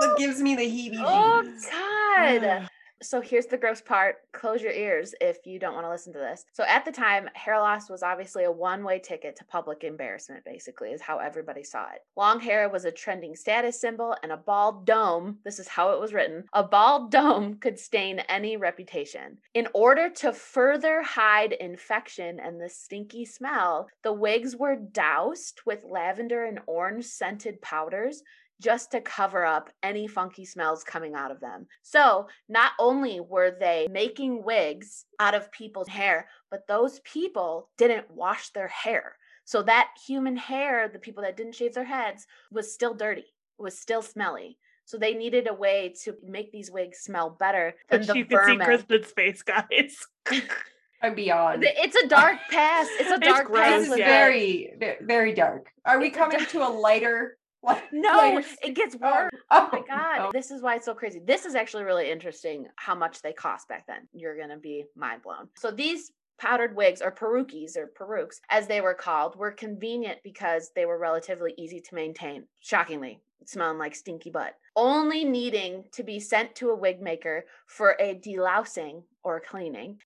That 0.00 0.16
gives 0.18 0.40
me 0.40 0.56
the 0.56 0.62
heebie 0.62 0.98
oh 0.98 1.42
God. 1.70 2.44
Ah. 2.44 2.68
So 3.02 3.20
here's 3.20 3.46
the 3.46 3.58
gross 3.58 3.80
part. 3.80 4.16
Close 4.32 4.62
your 4.62 4.72
ears 4.72 5.14
if 5.20 5.44
you 5.44 5.58
don't 5.58 5.74
want 5.74 5.84
to 5.84 5.90
listen 5.90 6.12
to 6.12 6.18
this. 6.18 6.44
So 6.52 6.64
at 6.64 6.84
the 6.84 6.92
time, 6.92 7.28
hair 7.34 7.58
loss 7.58 7.90
was 7.90 8.02
obviously 8.02 8.44
a 8.44 8.50
one-way 8.50 9.00
ticket 9.00 9.34
to 9.36 9.44
public 9.44 9.82
embarrassment, 9.82 10.44
basically, 10.44 10.90
is 10.90 11.00
how 11.00 11.18
everybody 11.18 11.64
saw 11.64 11.84
it. 11.92 12.02
Long 12.16 12.38
hair 12.38 12.68
was 12.68 12.84
a 12.84 12.92
trending 12.92 13.34
status 13.34 13.80
symbol, 13.80 14.16
and 14.22 14.30
a 14.30 14.36
bald 14.36 14.86
dome, 14.86 15.38
this 15.44 15.58
is 15.58 15.68
how 15.68 15.90
it 15.92 16.00
was 16.00 16.12
written, 16.12 16.44
a 16.52 16.62
bald 16.62 17.10
dome 17.10 17.54
could 17.56 17.78
stain 17.78 18.20
any 18.28 18.56
reputation. 18.56 19.38
In 19.54 19.66
order 19.74 20.08
to 20.08 20.32
further 20.32 21.02
hide 21.02 21.52
infection 21.52 22.38
and 22.38 22.60
the 22.60 22.68
stinky 22.68 23.24
smell, 23.24 23.88
the 24.04 24.12
wigs 24.12 24.54
were 24.54 24.76
doused 24.76 25.60
with 25.66 25.84
lavender 25.84 26.44
and 26.44 26.60
orange 26.66 27.04
scented 27.04 27.60
powders 27.62 28.22
just 28.60 28.90
to 28.92 29.00
cover 29.00 29.44
up 29.44 29.70
any 29.82 30.06
funky 30.06 30.44
smells 30.44 30.84
coming 30.84 31.14
out 31.14 31.30
of 31.30 31.40
them. 31.40 31.66
So, 31.82 32.28
not 32.48 32.72
only 32.78 33.20
were 33.20 33.50
they 33.58 33.88
making 33.90 34.44
wigs 34.44 35.04
out 35.18 35.34
of 35.34 35.50
people's 35.52 35.88
hair, 35.88 36.28
but 36.50 36.66
those 36.68 37.00
people 37.00 37.70
didn't 37.76 38.10
wash 38.10 38.50
their 38.50 38.68
hair. 38.68 39.16
So, 39.44 39.62
that 39.62 39.88
human 40.06 40.36
hair, 40.36 40.88
the 40.88 40.98
people 41.00 41.22
that 41.24 41.36
didn't 41.36 41.54
shave 41.56 41.74
their 41.74 41.84
heads, 41.84 42.26
was 42.50 42.72
still 42.72 42.94
dirty, 42.94 43.26
was 43.58 43.78
still 43.78 44.02
smelly. 44.02 44.58
So, 44.84 44.96
they 44.98 45.14
needed 45.14 45.48
a 45.48 45.54
way 45.54 45.94
to 46.04 46.14
make 46.24 46.52
these 46.52 46.70
wigs 46.70 46.98
smell 46.98 47.30
better 47.30 47.74
than 47.90 48.00
But 48.00 48.06
the 48.08 48.18
you 48.18 48.24
can 48.26 48.38
see 48.38 48.52
vermin. 48.52 48.64
Kristen's 48.66 49.06
face, 49.12 49.42
guys. 49.42 50.06
I'm 51.02 51.16
beyond. 51.16 51.64
It's 51.66 51.96
a 51.96 52.06
dark 52.06 52.36
past. 52.50 52.90
It's 53.00 53.10
a 53.10 53.14
It's 53.14 53.26
dark 53.26 53.46
gross, 53.48 53.60
past. 53.60 53.80
This 53.82 53.90
is 53.90 53.96
very, 53.96 54.72
ve- 54.78 54.96
very 55.00 55.34
dark. 55.34 55.66
Are 55.84 55.98
we 55.98 56.08
It's 56.08 56.16
coming 56.16 56.38
dark- 56.38 56.50
to 56.50 56.62
a 56.64 56.70
lighter? 56.70 57.38
No, 57.92 58.42
it 58.62 58.74
gets 58.74 58.96
Oh, 59.02 59.10
worse. 59.10 59.30
Oh, 59.50 59.68
Oh 59.72 59.78
my 59.78 59.82
god, 59.86 60.20
oh. 60.20 60.30
this 60.32 60.50
is 60.50 60.62
why 60.62 60.76
it's 60.76 60.86
so 60.86 60.94
crazy. 60.94 61.20
This 61.24 61.44
is 61.44 61.54
actually 61.54 61.84
really 61.84 62.10
interesting 62.10 62.66
how 62.76 62.94
much 62.94 63.22
they 63.22 63.32
cost 63.32 63.68
back 63.68 63.86
then. 63.86 64.08
You're 64.12 64.38
gonna 64.38 64.58
be 64.58 64.84
mind 64.96 65.22
blown. 65.22 65.48
So 65.56 65.70
these 65.70 66.10
powdered 66.38 66.74
wigs 66.74 67.00
or 67.00 67.12
perukis 67.12 67.76
or 67.76 67.86
perukes 67.86 68.40
as 68.50 68.66
they 68.66 68.80
were 68.80 68.94
called 68.94 69.36
were 69.36 69.52
convenient 69.52 70.18
because 70.24 70.72
they 70.74 70.86
were 70.86 70.98
relatively 70.98 71.54
easy 71.56 71.80
to 71.80 71.94
maintain 71.94 72.44
shockingly 72.60 73.20
smelling 73.44 73.78
like 73.78 73.94
stinky 73.94 74.30
butt 74.30 74.54
only 74.76 75.24
needing 75.24 75.84
to 75.92 76.02
be 76.02 76.18
sent 76.18 76.54
to 76.54 76.70
a 76.70 76.74
wig 76.74 77.00
maker 77.00 77.44
for 77.66 77.96
a 78.00 78.14
delousing 78.14 79.02
or 79.22 79.40
cleaning 79.40 79.98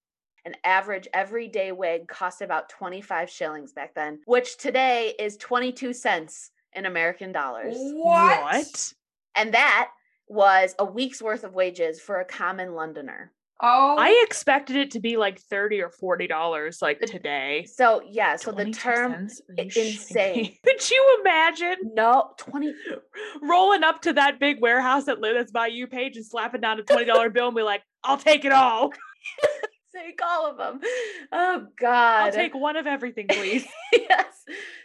an 0.45 0.55
average 0.65 1.09
everyday 1.15 1.73
wig 1.73 2.07
cost 2.09 2.43
about 2.43 2.69
25 2.69 3.31
shillings 3.31 3.73
back 3.73 3.95
then 3.95 4.19
which 4.27 4.57
today 4.59 5.15
is 5.19 5.37
22 5.39 5.93
cents 5.93 6.51
in 6.77 6.87
american 6.87 7.33
dollars 7.33 7.75
What? 7.79 8.93
and 9.35 9.55
that 9.55 9.89
was 10.29 10.75
a 10.79 10.85
week's 10.85 11.21
worth 11.23 11.45
of 11.45 11.55
wages 11.55 12.01
for 12.01 12.19
a 12.21 12.25
common 12.25 12.75
Londoner. 12.75 13.33
Oh, 13.63 13.97
I 13.97 14.23
expected 14.27 14.75
it 14.77 14.91
to 14.91 15.01
be 15.01 15.17
like 15.17 15.39
30 15.41 15.81
or 15.81 15.89
40 15.89 16.27
dollars 16.27 16.83
like 16.83 16.99
The- 17.01 17.07
today. 17.07 17.65
So 17.73 18.03
yeah, 18.07 18.35
so 18.37 18.51
the 18.51 18.65
22 18.65 18.79
term 18.81 19.13
cents? 19.13 19.41
Are 19.49 19.55
i- 19.59 19.63
you 19.63 19.69
shitting 19.71 19.93
insane. 19.93 20.57
Could 20.67 20.91
you 20.91 21.19
imagine 21.21 21.77
no 21.95 22.33
twenty. 22.39 22.75
rolling 23.41 23.83
up 23.85 24.03
to 24.03 24.13
that 24.15 24.39
big 24.41 24.61
warehouse 24.61 25.05
that 25.05 25.21
lives 25.21 25.37
that's 25.39 25.53
by 25.53 25.69
you 25.69 25.87
page 25.87 26.17
and 26.17 26.27
slapping 26.27 26.61
down 26.61 26.81
a 26.81 26.83
$20 26.83 27.33
bill 27.33 27.47
and 27.47 27.57
be 27.57 27.63
like, 27.63 27.83
I'll 28.05 28.19
take 28.19 28.45
it 28.45 28.53
all. 28.53 28.93
Take 29.95 30.19
all 30.23 30.51
of 30.51 30.59
them. 30.59 30.81
Oh 31.33 31.67
God. 31.81 32.25
I'll 32.27 32.33
take 32.33 32.55
one 32.55 32.77
of 32.77 32.87
everything, 32.87 33.29
please. 33.29 33.65
yes. 33.95 34.27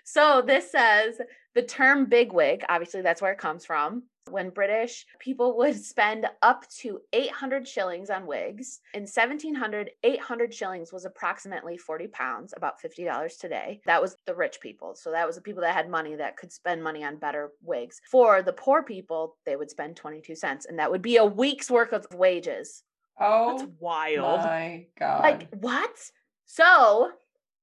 So 0.04 0.42
this 0.46 0.72
says 0.72 1.20
the 1.54 1.62
term 1.62 2.06
bigwig, 2.06 2.64
obviously 2.70 3.02
that's 3.02 3.22
where 3.22 3.32
it 3.32 3.38
comes 3.38 3.66
from. 3.66 4.04
When 4.30 4.52
British 4.52 5.06
people 5.20 5.58
would 5.58 5.76
spend 5.76 6.28
up 6.44 6.70
to 6.80 7.00
800 7.12 7.68
shillings 7.68 8.12
on 8.12 8.28
wigs. 8.28 8.80
In 8.94 9.02
1700, 9.02 9.90
800 10.04 10.54
shillings 10.54 10.94
was 10.94 11.06
approximately 11.06 11.76
40 11.76 12.08
pounds, 12.08 12.54
about 12.56 12.76
$50 12.80 13.40
today. 13.40 13.82
That 13.88 14.02
was 14.02 14.16
the 14.28 14.36
rich 14.36 14.60
people. 14.62 14.94
So 14.96 15.12
that 15.12 15.26
was 15.26 15.38
the 15.38 15.42
people 15.42 15.62
that 15.64 15.74
had 15.74 15.90
money 15.90 16.16
that 16.16 16.38
could 16.38 16.52
spend 16.52 16.84
money 16.84 17.04
on 17.04 17.18
better 17.18 17.50
wigs. 17.64 18.00
For 18.10 18.44
the 18.44 18.54
poor 18.54 18.84
people, 18.84 19.38
they 19.46 19.56
would 19.56 19.72
spend 19.72 19.96
22 19.96 20.36
cents, 20.36 20.68
and 20.68 20.78
that 20.78 20.92
would 20.92 21.02
be 21.02 21.18
a 21.18 21.26
week's 21.26 21.72
worth 21.72 21.92
of 21.92 22.06
wages. 22.14 22.84
Oh 23.20 23.58
that's 23.58 23.64
oh 23.64 23.74
wild. 23.80 24.40
my 24.42 24.86
god! 24.98 25.22
Like 25.22 25.50
what? 25.56 26.12
So, 26.46 27.12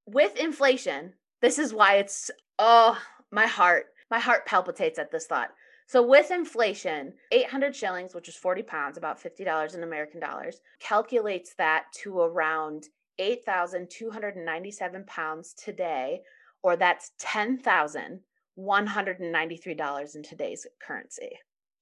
with 0.07 0.37
inflation, 0.37 1.13
this 1.41 1.59
is 1.59 1.73
why 1.73 1.97
it's 1.97 2.31
oh, 2.59 2.99
my 3.31 3.47
heart, 3.47 3.87
my 4.11 4.19
heart 4.19 4.47
palpitates 4.47 4.99
at 4.99 5.11
this 5.11 5.27
thought. 5.27 5.51
So, 5.87 6.07
with 6.07 6.31
inflation, 6.31 7.15
800 7.33 7.75
shillings, 7.75 8.15
which 8.15 8.29
is 8.29 8.37
40 8.37 8.63
pounds, 8.63 8.99
about 8.99 9.23
$50 9.23 9.75
in 9.75 9.83
American 9.83 10.21
dollars, 10.21 10.61
calculates 10.81 11.55
that 11.55 11.85
to 12.03 12.21
around 12.21 12.89
8,297 13.19 15.05
pounds 15.07 15.55
today, 15.55 16.21
or 16.63 16.77
that's 16.77 17.13
$10,193 17.21 20.17
in 20.17 20.23
today's 20.23 20.67
currency. 20.87 21.31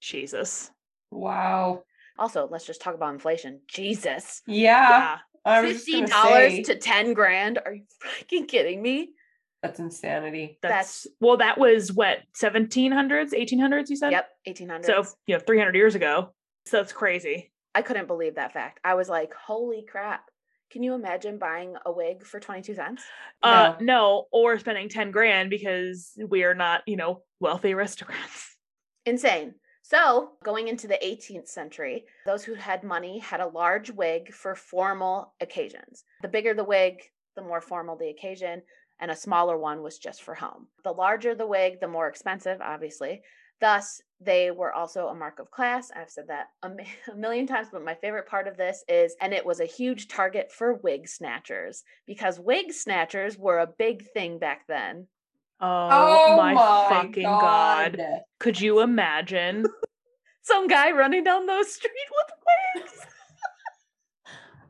Jesus. 0.01 0.71
wow. 1.11 1.83
Also, 2.19 2.49
let's 2.51 2.65
just 2.65 2.81
talk 2.81 2.95
about 2.95 3.13
inflation. 3.13 3.61
Jesus. 3.69 4.41
Yeah, 4.47 5.19
yeah. 5.45 5.63
$50 5.63 6.65
to 6.65 6.77
ten 6.77 7.13
grand? 7.13 7.59
Are 7.65 7.75
you 7.75 7.83
freaking 8.03 8.49
kidding 8.49 8.81
me? 8.81 9.11
That's 9.67 9.81
insanity. 9.81 10.59
That's, 10.63 11.03
That's- 11.03 11.07
well, 11.21 11.39
that 11.39 11.59
was 11.59 11.93
what, 11.93 12.19
1700s, 12.41 13.33
1800s, 13.33 13.91
you 13.91 13.97
said? 13.97 14.13
Yep, 14.13 14.29
eighteen 14.47 14.69
hundred. 14.69 14.87
So, 14.87 15.05
you 15.27 15.35
know, 15.35 15.41
300 15.45 15.75
years 15.75 15.95
ago. 15.95 16.33
So 16.67 16.77
that's 16.79 16.93
crazy. 16.93 17.53
I 17.75 17.83
couldn't 17.83 18.07
believe 18.07 18.37
that 18.37 18.53
fact. 18.53 18.81
I 18.85 18.95
was 18.95 19.09
like, 19.09 19.35
"Holy 19.35 19.85
crap!" 19.89 20.31
Can 20.71 20.83
you 20.83 20.95
imagine 20.95 21.39
buying 21.39 21.75
a 21.85 21.93
wig 21.93 22.25
for 22.25 22.41
twenty 22.41 22.63
two 22.63 22.75
cents? 22.75 23.03
Uh, 23.43 23.75
no, 23.81 24.27
or 24.33 24.59
spending 24.59 24.89
10 24.89 25.11
grand 25.11 25.51
because 25.51 26.13
we 26.29 26.43
are 26.45 26.55
not, 26.55 26.83
you 26.87 26.97
know, 26.97 27.23
wealthy 27.41 27.73
aristocrats. 27.75 28.57
Insane. 29.05 29.55
So, 29.83 30.31
going 30.43 30.67
into 30.67 30.89
the 30.89 30.99
18th 31.05 31.47
century, 31.47 32.07
those 32.25 32.43
who 32.43 32.55
had 32.55 32.83
money 32.83 33.19
had 33.21 33.41
a 33.41 33.47
large 33.47 33.91
wig 33.91 34.33
for 34.33 34.57
formal 34.57 35.35
occasions. 35.41 36.03
The 36.23 36.29
bigger 36.29 36.55
the 36.55 36.65
wig, 36.65 37.03
the 37.37 37.43
more 37.43 37.61
formal 37.61 37.97
the 37.97 38.09
occasion, 38.09 38.63
and 39.01 39.11
a 39.11 39.17
smaller 39.17 39.59
one 39.59 39.83
was 39.83 39.99
just 39.99 40.23
for 40.23 40.35
home. 40.35 40.67
The 40.85 40.93
larger 40.93 41.35
the 41.35 41.47
wig, 41.47 41.81
the 41.81 41.89
more 41.89 42.09
expensive, 42.09 42.61
obviously. 42.61 43.23
Thus, 43.61 44.03
they 44.21 44.51
were 44.51 44.73
also 44.73 45.09
a 45.09 45.15
mark 45.15 45.39
of 45.39 45.51
class. 45.51 45.91
I've 45.95 46.11
said 46.11 46.29
that 46.29 46.49
a, 46.63 46.69
mi- 46.69 46.87
a 47.13 47.17
million 47.17 47.47
times, 47.47 47.69
but 47.73 47.85
my 47.85 47.95
favorite 47.95 48.27
part 48.29 48.49
of 48.49 48.57
this 48.57 48.85
is, 48.89 49.17
and 49.21 49.33
it 49.33 49.45
was 49.47 49.61
a 49.61 49.65
huge 49.67 50.09
target 50.09 50.53
for 50.53 50.75
wig 50.75 51.09
snatchers 51.09 51.83
because 52.07 52.39
wig 52.41 52.73
snatchers 52.73 53.39
were 53.39 53.59
a 53.59 53.67
big 53.79 54.05
thing 54.13 54.39
back 54.39 54.67
then. 54.67 55.07
Oh, 55.61 56.29
oh 56.29 56.37
my, 56.37 56.55
fucking 56.89 57.23
god. 57.23 58.03
Could 58.39 58.61
you 58.61 58.81
imagine? 58.81 59.67
Some 60.43 60.69
guy 60.69 60.91
running 60.93 61.25
down 61.25 61.47
the 61.47 61.65
street 61.65 61.93
with 62.11 62.85
wigs. 62.85 62.93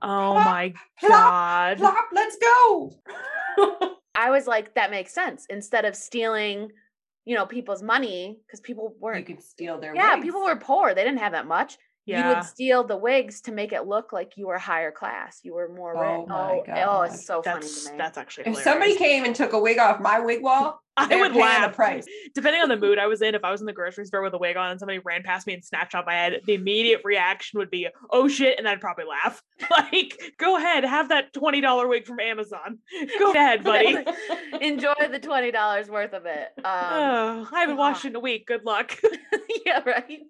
Oh 0.02 0.32
Plop, 0.34 0.44
my 0.44 0.74
plop, 1.00 1.10
god. 1.10 1.78
Plop, 1.78 2.04
let's 2.12 2.36
go. 2.36 2.92
I 4.16 4.30
was 4.30 4.46
like, 4.46 4.74
that 4.74 4.90
makes 4.90 5.12
sense. 5.12 5.46
Instead 5.50 5.84
of 5.84 5.94
stealing, 5.94 6.72
you 7.26 7.34
know, 7.34 7.44
people's 7.46 7.82
money, 7.82 8.40
because 8.46 8.60
people 8.60 8.96
weren't. 8.98 9.28
You 9.28 9.34
could 9.36 9.44
steal 9.44 9.78
their. 9.78 9.94
Yeah, 9.94 10.14
wigs. 10.14 10.24
people 10.24 10.42
were 10.42 10.56
poor. 10.56 10.94
They 10.94 11.04
didn't 11.04 11.18
have 11.20 11.32
that 11.32 11.46
much. 11.46 11.76
You 12.06 12.24
would 12.24 12.44
steal 12.44 12.84
the 12.84 12.96
wigs 12.96 13.40
to 13.42 13.52
make 13.52 13.72
it 13.72 13.86
look 13.86 14.12
like 14.12 14.36
you 14.36 14.46
were 14.46 14.58
higher 14.58 14.92
class. 14.92 15.40
You 15.42 15.54
were 15.54 15.68
more 15.68 15.92
rich. 15.92 16.02
Oh 16.02 16.26
my 16.26 16.62
oh, 16.82 16.98
oh, 16.98 17.02
it's 17.02 17.26
so 17.26 17.42
funny 17.42 17.60
That's 17.60 17.84
to 17.84 17.92
me. 17.92 17.98
that's 17.98 18.16
actually 18.16 18.46
If 18.46 18.58
somebody 18.58 18.96
came 18.96 19.24
and 19.24 19.34
took 19.34 19.52
a 19.52 19.58
wig 19.58 19.78
off 19.78 20.00
my 20.00 20.20
wig 20.20 20.42
wall, 20.42 20.80
I 20.96 21.08
they're 21.08 21.18
would 21.18 21.32
paying 21.32 21.44
laugh. 21.44 21.72
the 21.72 21.74
price. 21.74 22.06
Depending 22.34 22.62
on 22.62 22.68
the 22.68 22.76
mood 22.76 22.98
I 22.98 23.06
was 23.06 23.22
in, 23.22 23.34
if 23.34 23.44
I 23.44 23.50
was 23.50 23.60
in 23.60 23.66
the 23.66 23.72
grocery 23.72 24.06
store 24.06 24.22
with 24.22 24.34
a 24.34 24.38
wig 24.38 24.56
on 24.56 24.70
and 24.70 24.80
somebody 24.80 25.00
ran 25.00 25.22
past 25.24 25.46
me 25.46 25.54
and 25.54 25.64
snatched 25.64 25.94
off 25.94 26.06
my 26.06 26.14
head, 26.14 26.40
the 26.46 26.54
immediate 26.54 27.00
reaction 27.04 27.58
would 27.58 27.70
be, 27.70 27.88
"Oh 28.10 28.28
shit!" 28.28 28.58
and 28.58 28.68
I'd 28.68 28.80
probably 28.80 29.04
laugh. 29.04 29.42
Like, 29.70 30.34
go 30.38 30.56
ahead, 30.56 30.84
have 30.84 31.08
that 31.08 31.32
twenty 31.32 31.60
dollar 31.60 31.88
wig 31.88 32.06
from 32.06 32.20
Amazon. 32.20 32.78
Go 33.18 33.32
ahead, 33.32 33.64
buddy. 33.64 33.96
Enjoy 34.60 34.94
the 35.10 35.18
twenty 35.18 35.50
dollars 35.50 35.88
worth 35.88 36.12
of 36.12 36.24
it. 36.26 36.48
Um, 36.58 36.64
oh, 36.64 37.48
I 37.52 37.60
haven't 37.60 37.76
washed 37.76 38.04
ah. 38.04 38.08
it 38.08 38.10
in 38.10 38.16
a 38.16 38.20
week. 38.20 38.46
Good 38.46 38.64
luck. 38.64 38.96
yeah, 39.66 39.82
right. 39.84 40.20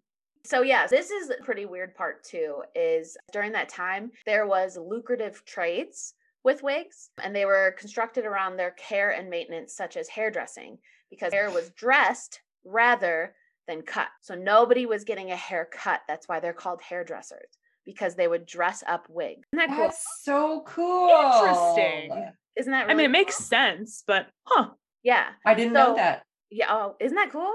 So 0.46 0.62
yeah, 0.62 0.86
this 0.86 1.10
is 1.10 1.30
a 1.30 1.42
pretty 1.42 1.66
weird 1.66 1.94
part 1.94 2.24
too. 2.24 2.62
Is 2.74 3.16
during 3.32 3.52
that 3.52 3.68
time 3.68 4.12
there 4.24 4.46
was 4.46 4.76
lucrative 4.76 5.44
trades 5.44 6.14
with 6.44 6.62
wigs, 6.62 7.10
and 7.22 7.34
they 7.34 7.44
were 7.44 7.74
constructed 7.76 8.24
around 8.24 8.56
their 8.56 8.70
care 8.72 9.10
and 9.10 9.28
maintenance, 9.28 9.74
such 9.74 9.96
as 9.96 10.08
hairdressing, 10.08 10.78
because 11.10 11.32
hair 11.32 11.50
was 11.50 11.70
dressed 11.70 12.40
rather 12.64 13.34
than 13.66 13.82
cut. 13.82 14.08
So 14.22 14.36
nobody 14.36 14.86
was 14.86 15.02
getting 15.02 15.32
a 15.32 15.36
haircut. 15.36 16.02
That's 16.06 16.28
why 16.28 16.38
they're 16.38 16.52
called 16.52 16.80
hairdressers 16.80 17.48
because 17.84 18.14
they 18.14 18.28
would 18.28 18.46
dress 18.46 18.84
up 18.86 19.06
wigs. 19.08 19.46
Isn't 19.52 19.68
that 19.68 19.76
cool? 19.76 19.84
That's 19.84 20.04
so 20.22 20.62
cool. 20.66 21.08
Interesting. 21.08 22.32
Isn't 22.56 22.72
that 22.72 22.88
I 22.88 22.94
mean, 22.94 23.06
it 23.06 23.10
makes 23.10 23.36
sense, 23.36 24.04
but 24.06 24.26
huh. 24.44 24.70
Yeah. 25.02 25.26
I 25.44 25.54
didn't 25.54 25.72
know 25.72 25.94
that. 25.96 26.22
Yeah. 26.50 26.66
Oh, 26.70 26.96
isn't 27.00 27.16
that 27.16 27.30
cool? 27.30 27.54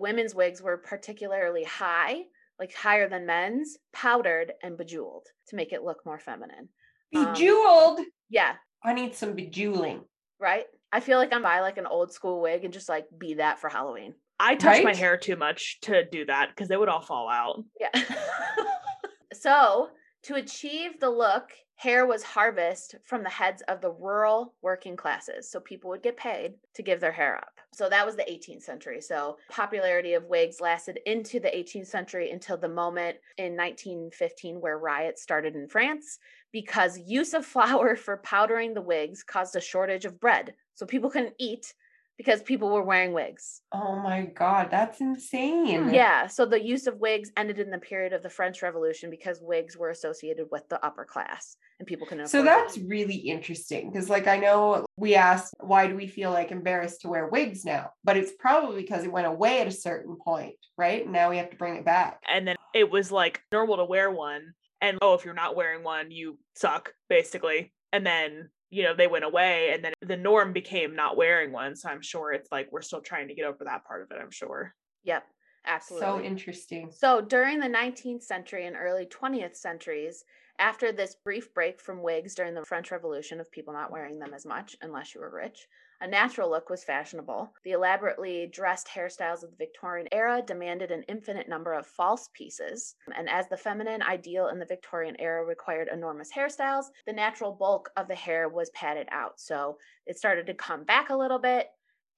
Women's 0.00 0.34
wigs 0.34 0.62
were 0.62 0.76
particularly 0.76 1.64
high, 1.64 2.22
like 2.58 2.74
higher 2.74 3.08
than 3.08 3.26
men's, 3.26 3.76
powdered 3.92 4.52
and 4.62 4.76
bejeweled 4.76 5.26
to 5.48 5.56
make 5.56 5.72
it 5.72 5.82
look 5.82 6.04
more 6.04 6.18
feminine. 6.18 6.68
Um, 7.14 7.32
Bejeweled. 7.32 8.00
Yeah. 8.28 8.54
I 8.82 8.92
need 8.92 9.14
some 9.14 9.34
bejeweling. 9.34 10.02
Right. 10.38 10.64
I 10.92 11.00
feel 11.00 11.18
like 11.18 11.32
I'm 11.32 11.42
buy 11.42 11.60
like 11.60 11.78
an 11.78 11.86
old 11.86 12.12
school 12.12 12.40
wig 12.40 12.64
and 12.64 12.72
just 12.72 12.88
like 12.88 13.06
be 13.16 13.34
that 13.34 13.60
for 13.60 13.68
Halloween. 13.68 14.14
I 14.38 14.54
touch 14.54 14.82
my 14.82 14.94
hair 14.94 15.18
too 15.18 15.36
much 15.36 15.80
to 15.82 16.04
do 16.10 16.24
that 16.24 16.48
because 16.48 16.68
they 16.68 16.76
would 16.76 16.88
all 16.88 17.02
fall 17.02 17.28
out. 17.28 17.62
Yeah. 17.78 17.90
so, 19.34 19.90
to 20.24 20.34
achieve 20.34 21.00
the 21.00 21.10
look, 21.10 21.50
hair 21.76 22.04
was 22.04 22.22
harvested 22.22 23.00
from 23.04 23.22
the 23.22 23.30
heads 23.30 23.62
of 23.66 23.80
the 23.80 23.90
rural 23.90 24.54
working 24.60 24.96
classes. 24.96 25.50
So, 25.50 25.60
people 25.60 25.88
would 25.90 26.02
get 26.02 26.16
paid 26.16 26.54
to 26.74 26.82
give 26.82 27.00
their 27.00 27.12
hair 27.12 27.36
up. 27.38 27.58
So, 27.72 27.88
that 27.88 28.04
was 28.04 28.16
the 28.16 28.30
18th 28.30 28.62
century. 28.62 29.00
So, 29.00 29.38
popularity 29.48 30.12
of 30.12 30.26
wigs 30.26 30.60
lasted 30.60 30.98
into 31.06 31.40
the 31.40 31.48
18th 31.48 31.86
century 31.86 32.30
until 32.30 32.58
the 32.58 32.68
moment 32.68 33.16
in 33.38 33.56
1915 33.56 34.60
where 34.60 34.78
riots 34.78 35.22
started 35.22 35.56
in 35.56 35.68
France 35.68 36.18
because 36.52 36.98
use 36.98 37.32
of 37.32 37.46
flour 37.54 37.96
for 37.96 38.18
powdering 38.18 38.74
the 38.74 38.82
wigs 38.82 39.22
caused 39.22 39.56
a 39.56 39.60
shortage 39.60 40.04
of 40.04 40.20
bread. 40.20 40.54
So, 40.74 40.84
people 40.84 41.08
couldn't 41.08 41.34
eat 41.38 41.72
because 42.20 42.42
people 42.42 42.68
were 42.68 42.82
wearing 42.82 43.14
wigs. 43.14 43.62
Oh 43.72 43.96
my 43.96 44.26
god, 44.26 44.68
that's 44.70 45.00
insane. 45.00 45.84
Hmm. 45.84 45.94
Yeah, 45.94 46.26
so 46.26 46.44
the 46.44 46.62
use 46.62 46.86
of 46.86 46.98
wigs 46.98 47.30
ended 47.34 47.58
in 47.58 47.70
the 47.70 47.78
period 47.78 48.12
of 48.12 48.22
the 48.22 48.28
French 48.28 48.60
Revolution 48.60 49.08
because 49.08 49.40
wigs 49.40 49.74
were 49.74 49.88
associated 49.88 50.48
with 50.50 50.68
the 50.68 50.84
upper 50.84 51.06
class 51.06 51.56
and 51.78 51.86
people 51.86 52.06
couldn't 52.06 52.26
So 52.26 52.42
that's 52.42 52.74
them. 52.74 52.88
really 52.88 53.14
interesting 53.14 53.90
because, 53.90 54.10
like, 54.10 54.26
I 54.26 54.36
know 54.36 54.84
we 54.98 55.14
asked 55.14 55.54
why 55.60 55.86
do 55.86 55.96
we 55.96 56.06
feel 56.06 56.30
like 56.30 56.50
embarrassed 56.50 57.00
to 57.00 57.08
wear 57.08 57.26
wigs 57.26 57.64
now, 57.64 57.92
but 58.04 58.18
it's 58.18 58.32
probably 58.38 58.82
because 58.82 59.02
it 59.04 59.10
went 59.10 59.26
away 59.26 59.62
at 59.62 59.66
a 59.66 59.72
certain 59.72 60.18
point, 60.22 60.56
right? 60.76 61.08
Now 61.08 61.30
we 61.30 61.38
have 61.38 61.48
to 61.48 61.56
bring 61.56 61.76
it 61.76 61.86
back. 61.86 62.20
And 62.30 62.46
then 62.46 62.56
it 62.74 62.90
was 62.90 63.10
like 63.10 63.40
normal 63.50 63.78
to 63.78 63.84
wear 63.86 64.10
one. 64.10 64.52
And 64.82 64.98
oh, 65.00 65.14
if 65.14 65.24
you're 65.24 65.32
not 65.32 65.56
wearing 65.56 65.82
one, 65.84 66.10
you 66.10 66.38
suck, 66.54 66.92
basically. 67.08 67.72
And 67.94 68.04
then, 68.04 68.50
you 68.70 68.84
know, 68.84 68.94
they 68.94 69.08
went 69.08 69.24
away 69.24 69.72
and 69.72 69.84
then 69.84 69.92
the 70.00 70.16
norm 70.16 70.52
became 70.52 70.94
not 70.94 71.16
wearing 71.16 71.52
one. 71.52 71.76
So 71.76 71.88
I'm 71.88 72.02
sure 72.02 72.32
it's 72.32 72.50
like 72.52 72.70
we're 72.70 72.82
still 72.82 73.00
trying 73.00 73.28
to 73.28 73.34
get 73.34 73.44
over 73.44 73.64
that 73.64 73.84
part 73.84 74.02
of 74.02 74.10
it, 74.10 74.20
I'm 74.22 74.30
sure. 74.30 74.74
Yep, 75.04 75.24
absolutely. 75.66 76.06
So 76.06 76.20
interesting. 76.20 76.90
So 76.92 77.20
during 77.20 77.58
the 77.58 77.66
19th 77.66 78.22
century 78.22 78.66
and 78.66 78.76
early 78.76 79.06
20th 79.06 79.56
centuries, 79.56 80.24
after 80.58 80.92
this 80.92 81.16
brief 81.24 81.52
break 81.52 81.80
from 81.80 82.02
wigs 82.02 82.34
during 82.34 82.54
the 82.54 82.64
French 82.64 82.92
Revolution 82.92 83.40
of 83.40 83.50
people 83.50 83.72
not 83.72 83.90
wearing 83.90 84.18
them 84.18 84.34
as 84.34 84.46
much, 84.46 84.76
unless 84.82 85.14
you 85.14 85.20
were 85.20 85.34
rich, 85.34 85.66
a 86.00 86.06
natural 86.06 86.48
look 86.48 86.70
was 86.70 86.84
fashionable. 86.84 87.52
The 87.64 87.72
elaborately 87.72 88.48
dressed 88.52 88.88
hairstyles 88.88 89.42
of 89.42 89.50
the 89.50 89.56
Victorian 89.56 90.08
era 90.12 90.42
demanded 90.46 90.90
an 90.90 91.02
infinite 91.08 91.48
number 91.48 91.74
of 91.74 91.86
false 91.86 92.30
pieces. 92.32 92.94
And 93.16 93.28
as 93.28 93.48
the 93.48 93.56
feminine 93.56 94.02
ideal 94.02 94.48
in 94.48 94.58
the 94.58 94.64
Victorian 94.64 95.16
era 95.18 95.44
required 95.44 95.88
enormous 95.92 96.32
hairstyles, 96.32 96.86
the 97.06 97.12
natural 97.12 97.52
bulk 97.52 97.90
of 97.96 98.08
the 98.08 98.14
hair 98.14 98.48
was 98.48 98.70
padded 98.70 99.08
out. 99.10 99.38
So 99.38 99.76
it 100.06 100.16
started 100.16 100.46
to 100.46 100.54
come 100.54 100.84
back 100.84 101.10
a 101.10 101.16
little 101.16 101.38
bit. 101.38 101.68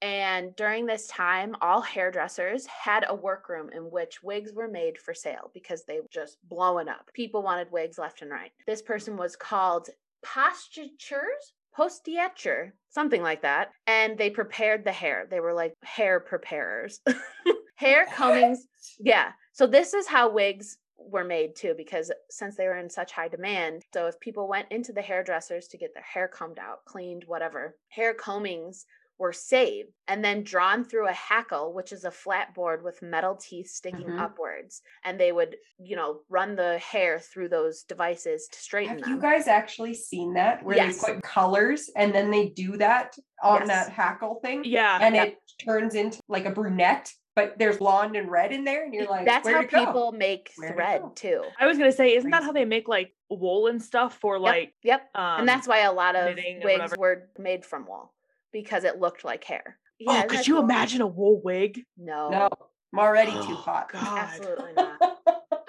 And 0.01 0.55
during 0.57 0.85
this 0.85 1.07
time, 1.07 1.55
all 1.61 1.81
hairdressers 1.81 2.67
had 2.67 3.05
a 3.09 3.15
workroom 3.15 3.71
in 3.73 3.91
which 3.91 4.23
wigs 4.23 4.53
were 4.53 4.67
made 4.67 4.99
for 4.99 5.15
sale 5.15 5.53
because 5.55 5.85
they 5.85 6.01
were 6.01 6.09
just 6.11 6.39
blowing 6.49 6.89
up. 6.89 7.09
People 7.15 7.43
wanted 7.43 7.71
wigs 7.71 7.99
left 7.99 8.21
and 8.21 8.31
right. 8.31 8.51
This 8.67 8.83
person 8.83 9.17
was 9.17 9.37
called 9.37 9.89
postures, 10.25 11.53
postiature, 11.77 12.73
something 12.91 13.23
like 13.23 13.43
that. 13.43 13.71
And 13.87 14.19
they 14.19 14.31
prepared 14.31 14.85
the 14.85 14.93
hair. 14.93 15.27
They 15.31 15.41
were 15.41 15.55
like 15.55 15.75
hair 15.83 16.21
preparers. 16.21 17.01
hair 17.77 18.07
combings. 18.07 18.59
Yeah. 18.99 19.33
So 19.53 19.67
this 19.67 19.95
is 19.95 20.07
how 20.07 20.31
wigs 20.31 20.79
were 20.99 21.25
made 21.25 21.57
too, 21.57 21.75
because 21.77 22.13
since 22.31 22.57
they 22.57 22.67
were 22.67 22.79
in 22.79 22.89
such 22.89 23.13
high 23.13 23.29
demand, 23.29 23.83
so 23.93 24.07
if 24.07 24.21
people 24.21 24.49
went 24.49 24.71
into 24.71 24.93
the 24.93 25.03
hairdressers 25.03 25.67
to 25.69 25.79
get 25.79 25.93
their 25.95 26.05
hair 26.05 26.29
combed 26.29 26.59
out, 26.59 26.85
cleaned, 26.87 27.25
whatever, 27.27 27.77
hair 27.89 28.15
combings 28.15 28.85
were 29.23 29.33
saved 29.33 29.89
and 30.09 30.25
then 30.25 30.43
drawn 30.43 30.83
through 30.85 31.07
a 31.07 31.13
hackle, 31.13 31.73
which 31.73 31.93
is 31.93 32.03
a 32.05 32.11
flat 32.11 32.53
board 32.55 32.83
with 32.83 33.01
metal 33.03 33.37
teeth 33.37 33.69
sticking 33.69 34.09
Mhm. 34.09 34.21
upwards. 34.21 34.83
And 35.05 35.19
they 35.19 35.31
would, 35.31 35.57
you 35.79 35.95
know, 35.95 36.23
run 36.29 36.57
the 36.57 36.79
hair 36.79 37.21
through 37.21 37.51
those 37.51 37.85
devices 37.85 38.49
to 38.49 38.59
straighten 38.59 38.97
it. 38.97 38.99
Have 38.99 39.05
them. 39.09 39.15
you 39.15 39.21
guys 39.23 39.47
actually 39.47 39.95
seen 39.95 40.35
that 40.35 40.65
where 40.65 40.77
Yes. 40.77 41.01
they 41.07 41.15
put 41.15 41.23
colors 41.23 41.89
and 41.95 42.13
then 42.13 42.33
they 42.33 42.49
do 42.49 42.77
that 42.79 43.17
on 43.45 43.61
Yes. 43.61 43.69
that 43.69 43.93
hackle 43.93 44.41
thing? 44.43 44.65
Yeah. 44.65 44.99
And 45.01 45.15
Yep. 45.15 45.29
it 45.29 45.39
turns 45.65 45.95
into 45.95 46.19
like 46.27 46.45
a 46.45 46.51
brunette, 46.51 47.13
but 47.37 47.57
there's 47.61 47.79
blonde 47.79 48.17
and 48.17 48.29
red 48.29 48.51
in 48.51 48.65
there, 48.65 48.83
and 48.83 48.93
you're 48.93 49.07
like, 49.07 49.25
That's 49.25 49.49
how 49.49 49.61
it 49.61 49.71
go? 49.71 49.87
people 49.87 50.11
make 50.13 50.51
Where'd 50.57 50.75
thread 50.75 51.01
go? 51.03 51.09
too. 51.15 51.45
I 51.61 51.67
was 51.69 51.79
gonna 51.79 51.93
say, 51.93 52.17
isn't 52.17 52.31
that 52.33 52.43
how 52.43 52.51
they 52.51 52.65
make 52.65 52.89
like 52.89 53.15
wool 53.31 53.69
and 53.69 53.81
stuff 53.81 54.19
for 54.19 54.39
like 54.41 54.75
Yep. 54.83 55.09
um 55.15 55.41
and 55.41 55.49
that's 55.49 55.69
why 55.69 55.79
a 55.79 55.93
lot 55.93 56.17
of 56.17 56.37
wigs 56.65 56.93
were 56.99 57.31
made 57.39 57.65
from 57.65 57.87
wool 57.87 58.13
because 58.53 58.85
it 58.85 58.99
looked 59.01 59.25
like 59.25 59.45
hair. 59.45 59.79
Oh, 60.07 60.25
could 60.29 60.47
you 60.47 60.55
cool? 60.55 60.65
imagine 60.65 61.01
a 61.01 61.07
wool 61.07 61.41
wig? 61.43 61.81
No, 61.97 62.29
No, 62.31 62.49
I'm 62.93 62.99
already 62.99 63.31
too 63.33 63.39
Oh, 63.41 63.55
hot. 63.55 63.93
God. 63.93 64.03
absolutely 64.19 64.73
not. 64.77 65.19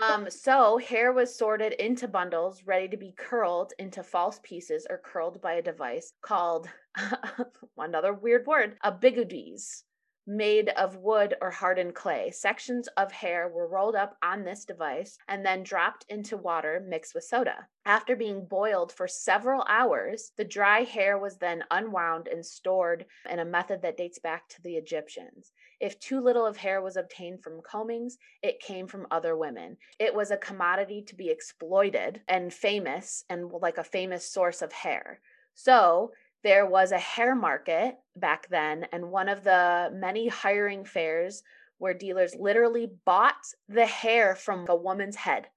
Um, 0.01 0.29
so 0.29 0.77
hair 0.79 1.13
was 1.13 1.33
sorted 1.37 1.73
into 1.73 2.07
bundles, 2.07 2.63
ready 2.65 2.87
to 2.89 2.97
be 2.97 3.13
curled 3.15 3.73
into 3.79 4.03
false 4.03 4.39
pieces 4.43 4.85
or 4.89 4.97
curled 4.97 5.41
by 5.41 5.53
a 5.53 5.61
device 5.61 6.11
called 6.21 6.67
another 7.77 8.13
weird 8.13 8.45
word, 8.47 8.75
a 8.83 8.91
bigoudis, 8.91 9.83
made 10.25 10.69
of 10.69 10.97
wood 10.97 11.35
or 11.41 11.51
hardened 11.51 11.95
clay. 11.95 12.31
Sections 12.31 12.87
of 12.97 13.11
hair 13.11 13.47
were 13.47 13.67
rolled 13.67 13.95
up 13.95 14.17
on 14.23 14.43
this 14.43 14.65
device 14.65 15.17
and 15.27 15.45
then 15.45 15.63
dropped 15.63 16.05
into 16.09 16.37
water 16.37 16.83
mixed 16.87 17.13
with 17.13 17.23
soda. 17.23 17.67
After 17.85 18.15
being 18.15 18.45
boiled 18.45 18.93
for 18.93 19.07
several 19.07 19.65
hours, 19.67 20.31
the 20.37 20.45
dry 20.45 20.83
hair 20.83 21.17
was 21.17 21.37
then 21.37 21.63
unwound 21.71 22.29
and 22.29 22.45
stored 22.45 23.05
in 23.29 23.39
a 23.39 23.45
method 23.45 23.81
that 23.81 23.97
dates 23.97 24.19
back 24.19 24.47
to 24.49 24.61
the 24.61 24.75
Egyptians. 24.75 25.51
If 25.81 25.99
too 25.99 26.21
little 26.21 26.45
of 26.45 26.55
hair 26.55 26.81
was 26.81 26.95
obtained 26.95 27.43
from 27.43 27.61
combings, 27.61 28.13
it 28.41 28.61
came 28.61 28.87
from 28.87 29.07
other 29.11 29.35
women. 29.35 29.77
It 29.99 30.15
was 30.15 30.31
a 30.31 30.37
commodity 30.37 31.03
to 31.07 31.15
be 31.15 31.29
exploited 31.29 32.21
and 32.29 32.53
famous 32.53 33.25
and 33.29 33.51
like 33.51 33.77
a 33.77 33.83
famous 33.83 34.25
source 34.25 34.61
of 34.61 34.71
hair. 34.71 35.19
So 35.55 36.13
there 36.43 36.65
was 36.65 36.91
a 36.91 36.99
hair 36.99 37.35
market 37.35 37.97
back 38.15 38.47
then, 38.49 38.87
and 38.91 39.11
one 39.11 39.29
of 39.29 39.43
the 39.43 39.89
many 39.93 40.27
hiring 40.27 40.85
fairs 40.85 41.43
where 41.77 41.93
dealers 41.93 42.35
literally 42.35 42.87
bought 43.05 43.43
the 43.67 43.85
hair 43.85 44.35
from 44.35 44.65
a 44.69 44.75
woman's 44.75 45.15
head 45.17 45.47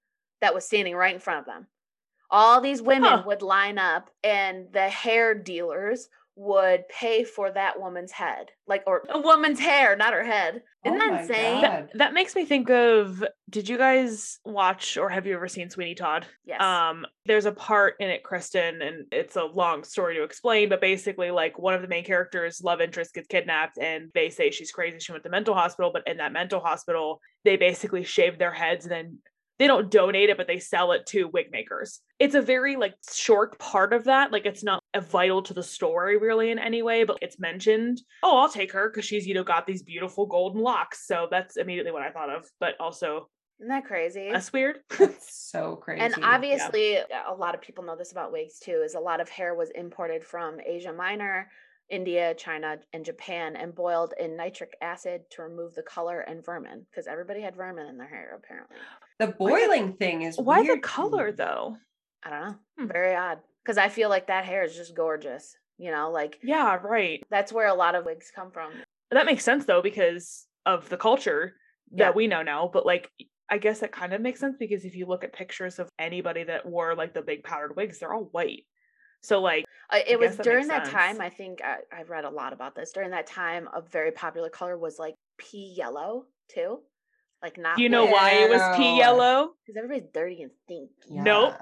that 0.41 0.53
was 0.53 0.65
standing 0.65 0.95
right 0.95 1.13
in 1.13 1.19
front 1.21 1.39
of 1.39 1.45
them. 1.45 1.67
All 2.29 2.61
these 2.61 2.81
women 2.81 3.19
Huh. 3.19 3.23
would 3.25 3.41
line 3.41 3.77
up, 3.77 4.09
and 4.23 4.71
the 4.73 4.89
hair 4.89 5.33
dealers 5.33 6.09
would 6.39 6.87
pay 6.87 7.23
for 7.23 7.51
that 7.51 7.79
woman's 7.79 8.11
head, 8.11 8.51
like 8.67 8.83
or 8.85 9.01
a 9.09 9.19
woman's 9.19 9.59
hair, 9.59 9.95
not 9.95 10.13
her 10.13 10.23
head. 10.23 10.61
Isn't 10.85 11.01
Oh 11.01 11.09
that 11.09 11.21
insane? 11.21 11.61
God. 11.61 11.89
That 11.95 12.13
makes 12.13 12.35
me 12.35 12.45
think 12.45 12.69
of 12.69 13.23
did 13.49 13.67
you 13.67 13.77
guys 13.77 14.39
watch 14.45 14.97
or 14.97 15.09
have 15.09 15.25
you 15.25 15.33
ever 15.33 15.47
seen 15.47 15.71
Sweeney 15.71 15.95
Todd? 15.95 16.27
Yes. 16.45 16.61
Um, 16.61 17.07
there's 17.25 17.47
a 17.47 17.51
part 17.51 17.95
in 17.99 18.09
it, 18.09 18.23
Kristen, 18.23 18.83
and 18.83 19.05
it's 19.11 19.35
a 19.35 19.43
long 19.43 19.83
story 19.83 20.15
to 20.15 20.23
explain, 20.23 20.69
but 20.69 20.79
basically, 20.79 21.31
like 21.31 21.57
one 21.57 21.73
of 21.73 21.81
the 21.81 21.87
main 21.87 22.05
characters' 22.05 22.61
love 22.63 22.81
interest 22.81 23.15
gets 23.15 23.27
kidnapped, 23.27 23.79
and 23.79 24.11
they 24.13 24.29
say 24.29 24.51
she's 24.51 24.71
crazy. 24.71 24.99
She 24.99 25.11
went 25.11 25.23
to 25.23 25.31
mental 25.31 25.55
hospital, 25.55 25.89
but 25.91 26.07
in 26.07 26.17
that 26.17 26.31
mental 26.31 26.59
hospital, 26.59 27.19
they 27.45 27.57
basically 27.57 28.03
shave 28.03 28.37
their 28.37 28.53
heads 28.53 28.85
and 28.85 28.91
then 28.91 29.17
they 29.59 29.67
don't 29.67 29.89
donate 29.89 30.29
it, 30.29 30.37
but 30.37 30.47
they 30.47 30.59
sell 30.59 30.91
it 30.91 31.05
to 31.07 31.29
wig 31.33 31.47
makers. 31.51 32.01
It's 32.19 32.35
a 32.35 32.41
very 32.41 32.75
like 32.75 32.95
short 33.13 33.57
part 33.59 33.93
of 33.93 34.05
that. 34.05 34.31
Like 34.31 34.45
it's 34.45 34.63
not 34.63 34.83
a 34.93 35.01
vital 35.01 35.41
to 35.43 35.53
the 35.53 35.63
story 35.63 36.17
really 36.17 36.51
in 36.51 36.59
any 36.59 36.81
way, 36.81 37.03
but 37.03 37.17
it's 37.21 37.39
mentioned. 37.39 38.01
Oh, 38.23 38.37
I'll 38.37 38.49
take 38.49 38.71
her 38.73 38.89
because 38.89 39.05
she's, 39.05 39.25
you 39.25 39.33
know, 39.33 39.43
got 39.43 39.65
these 39.65 39.83
beautiful 39.83 40.25
golden 40.25 40.61
locks. 40.61 41.07
So 41.07 41.27
that's 41.29 41.57
immediately 41.57 41.91
what 41.91 42.03
I 42.03 42.11
thought 42.11 42.29
of. 42.29 42.45
But 42.59 42.75
also 42.79 43.29
Isn't 43.59 43.69
that 43.69 43.85
crazy? 43.85 44.29
that's 44.31 44.53
weird. 44.53 44.79
That's 44.99 45.49
so 45.49 45.75
crazy. 45.81 46.01
And 46.01 46.15
obviously, 46.23 46.97
a 46.97 47.33
lot 47.33 47.55
of 47.55 47.61
people 47.61 47.83
know 47.83 47.95
this 47.95 48.11
about 48.11 48.31
wigs 48.31 48.59
too. 48.59 48.81
Is 48.85 48.95
a 48.95 48.99
lot 48.99 49.21
of 49.21 49.29
hair 49.29 49.55
was 49.55 49.71
imported 49.73 50.23
from 50.23 50.59
Asia 50.63 50.93
Minor, 50.93 51.49
India, 51.89 52.35
China, 52.35 52.77
and 52.93 53.03
Japan, 53.03 53.55
and 53.55 53.73
boiled 53.73 54.13
in 54.19 54.35
nitric 54.37 54.75
acid 54.81 55.21
to 55.31 55.41
remove 55.41 55.73
the 55.73 55.81
color 55.81 56.19
and 56.21 56.45
vermin. 56.45 56.85
Because 56.91 57.07
everybody 57.07 57.41
had 57.41 57.55
vermin 57.55 57.87
in 57.87 57.97
their 57.97 58.07
hair, 58.07 58.37
apparently. 58.37 58.77
The 59.19 59.27
boiling 59.27 59.93
thing 59.93 60.21
is 60.23 60.37
Why 60.37 60.61
the 60.61 60.67
weird 60.67 60.83
to 60.83 60.87
color 60.87 61.31
though? 61.31 61.77
I 62.23 62.29
don't 62.29 62.47
know. 62.47 62.55
Hmm. 62.79 62.87
Very 62.87 63.15
odd. 63.15 63.39
Because 63.63 63.77
I 63.77 63.89
feel 63.89 64.09
like 64.09 64.27
that 64.27 64.45
hair 64.45 64.63
is 64.63 64.75
just 64.75 64.95
gorgeous. 64.95 65.55
You 65.77 65.91
know, 65.91 66.09
like 66.11 66.39
Yeah, 66.43 66.75
right. 66.77 67.23
that's 67.29 67.51
where 67.53 67.67
a 67.67 67.73
lot 67.73 67.95
of 67.95 68.05
wigs 68.05 68.31
come 68.35 68.51
from. 68.51 68.71
That 69.11 69.25
makes 69.25 69.43
sense 69.43 69.65
though, 69.65 69.81
because 69.81 70.45
of 70.65 70.89
the 70.89 70.97
culture 70.97 71.53
that 71.91 72.09
Yeah. 72.09 72.11
we 72.11 72.27
know 72.27 72.41
now. 72.43 72.69
But 72.71 72.85
like, 72.85 73.09
I 73.49 73.57
guess 73.59 73.79
that 73.79 73.91
kind 73.91 74.13
of 74.13 74.21
makes 74.21 74.39
sense 74.39 74.57
because 74.59 74.83
if 74.85 74.95
you 74.95 75.05
look 75.05 75.23
at 75.23 75.33
pictures 75.33 75.79
of 75.79 75.87
anybody 75.97 76.43
that 76.43 76.65
wore 76.65 76.95
like 76.95 77.13
the 77.13 77.21
big 77.21 77.43
powdered 77.43 77.75
wigs, 77.75 77.99
they're 77.99 78.13
all 78.13 78.25
white. 78.31 78.65
So 79.21 79.39
like, 79.39 79.65
Uh, 79.89 79.99
it 80.05 80.19
was 80.19 80.29
guess 80.31 80.37
that 80.37 80.43
during 80.43 80.67
makes 80.67 80.89
that 80.89 80.91
time. 80.91 81.21
I 81.21 81.29
think 81.29 81.61
I, 81.63 81.77
I 81.95 82.03
read 82.03 82.25
a 82.25 82.29
lot 82.29 82.53
about 82.53 82.75
this. 82.75 82.91
During 82.91 83.11
that 83.11 83.25
time, 83.27 83.69
a 83.73 83.81
very 83.81 84.11
popular 84.11 84.49
color 84.49 84.77
was 84.77 84.99
like 84.99 85.15
pea 85.37 85.73
yellow 85.77 86.25
too, 86.49 86.79
like 87.41 87.57
not. 87.57 87.77
do 87.77 87.83
you 87.83 87.89
know 87.89 88.05
why 88.05 88.31
it 88.31 88.49
was 88.49 88.61
pea 88.77 88.97
yellow? 88.97 89.51
Because 89.65 89.77
everybody's 89.77 90.09
dirty 90.13 90.41
and 90.41 90.51
stinky. 90.63 90.91
Nope. 91.09 91.55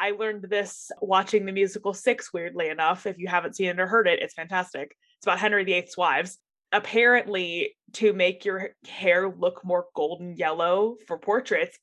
I 0.00 0.10
learned 0.10 0.44
this 0.50 0.90
watching 1.00 1.46
the 1.46 1.52
musical 1.52 1.94
Six, 1.94 2.32
weirdly 2.32 2.68
enough. 2.68 3.06
If 3.06 3.18
you 3.18 3.28
haven't 3.28 3.56
seen 3.56 3.68
it 3.68 3.80
or 3.80 3.86
heard 3.86 4.08
it, 4.08 4.20
it's 4.20 4.34
fantastic. 4.34 4.96
It's 5.18 5.26
about 5.26 5.38
Henry 5.38 5.64
VIII's 5.64 5.96
wives. 5.96 6.38
Apparently, 6.72 7.76
to 7.94 8.12
make 8.12 8.44
your 8.44 8.70
hair 8.88 9.28
look 9.30 9.64
more 9.64 9.86
golden 9.94 10.36
yellow 10.36 10.96
for 11.06 11.16
portraits, 11.18 11.78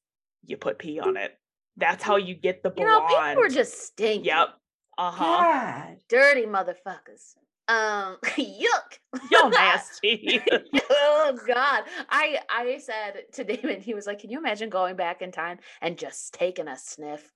you 0.45 0.57
put 0.57 0.77
pea 0.77 0.99
on 0.99 1.15
it. 1.15 1.37
That's 1.77 2.03
how 2.03 2.17
you 2.17 2.35
get 2.35 2.61
the 2.61 2.69
blonde. 2.69 2.89
You 3.09 3.15
know, 3.15 3.25
people 3.25 3.43
were 3.43 3.49
just 3.49 3.81
stinky. 3.81 4.27
Yep. 4.27 4.49
Uh 4.97 5.11
huh. 5.11 5.85
Dirty 6.09 6.45
motherfuckers. 6.45 7.35
Um, 7.71 8.17
yuck. 8.23 8.99
Y'all 9.31 9.49
nasty. 9.49 10.41
oh 10.91 11.37
God. 11.47 11.83
I 12.09 12.39
I 12.49 12.77
said 12.79 13.23
to 13.33 13.43
Damon, 13.43 13.81
he 13.81 13.93
was 13.93 14.07
like, 14.07 14.19
Can 14.19 14.29
you 14.29 14.37
imagine 14.37 14.69
going 14.69 14.95
back 14.95 15.21
in 15.21 15.31
time 15.31 15.59
and 15.81 15.97
just 15.97 16.33
taking 16.33 16.67
a 16.67 16.77
sniff? 16.77 17.31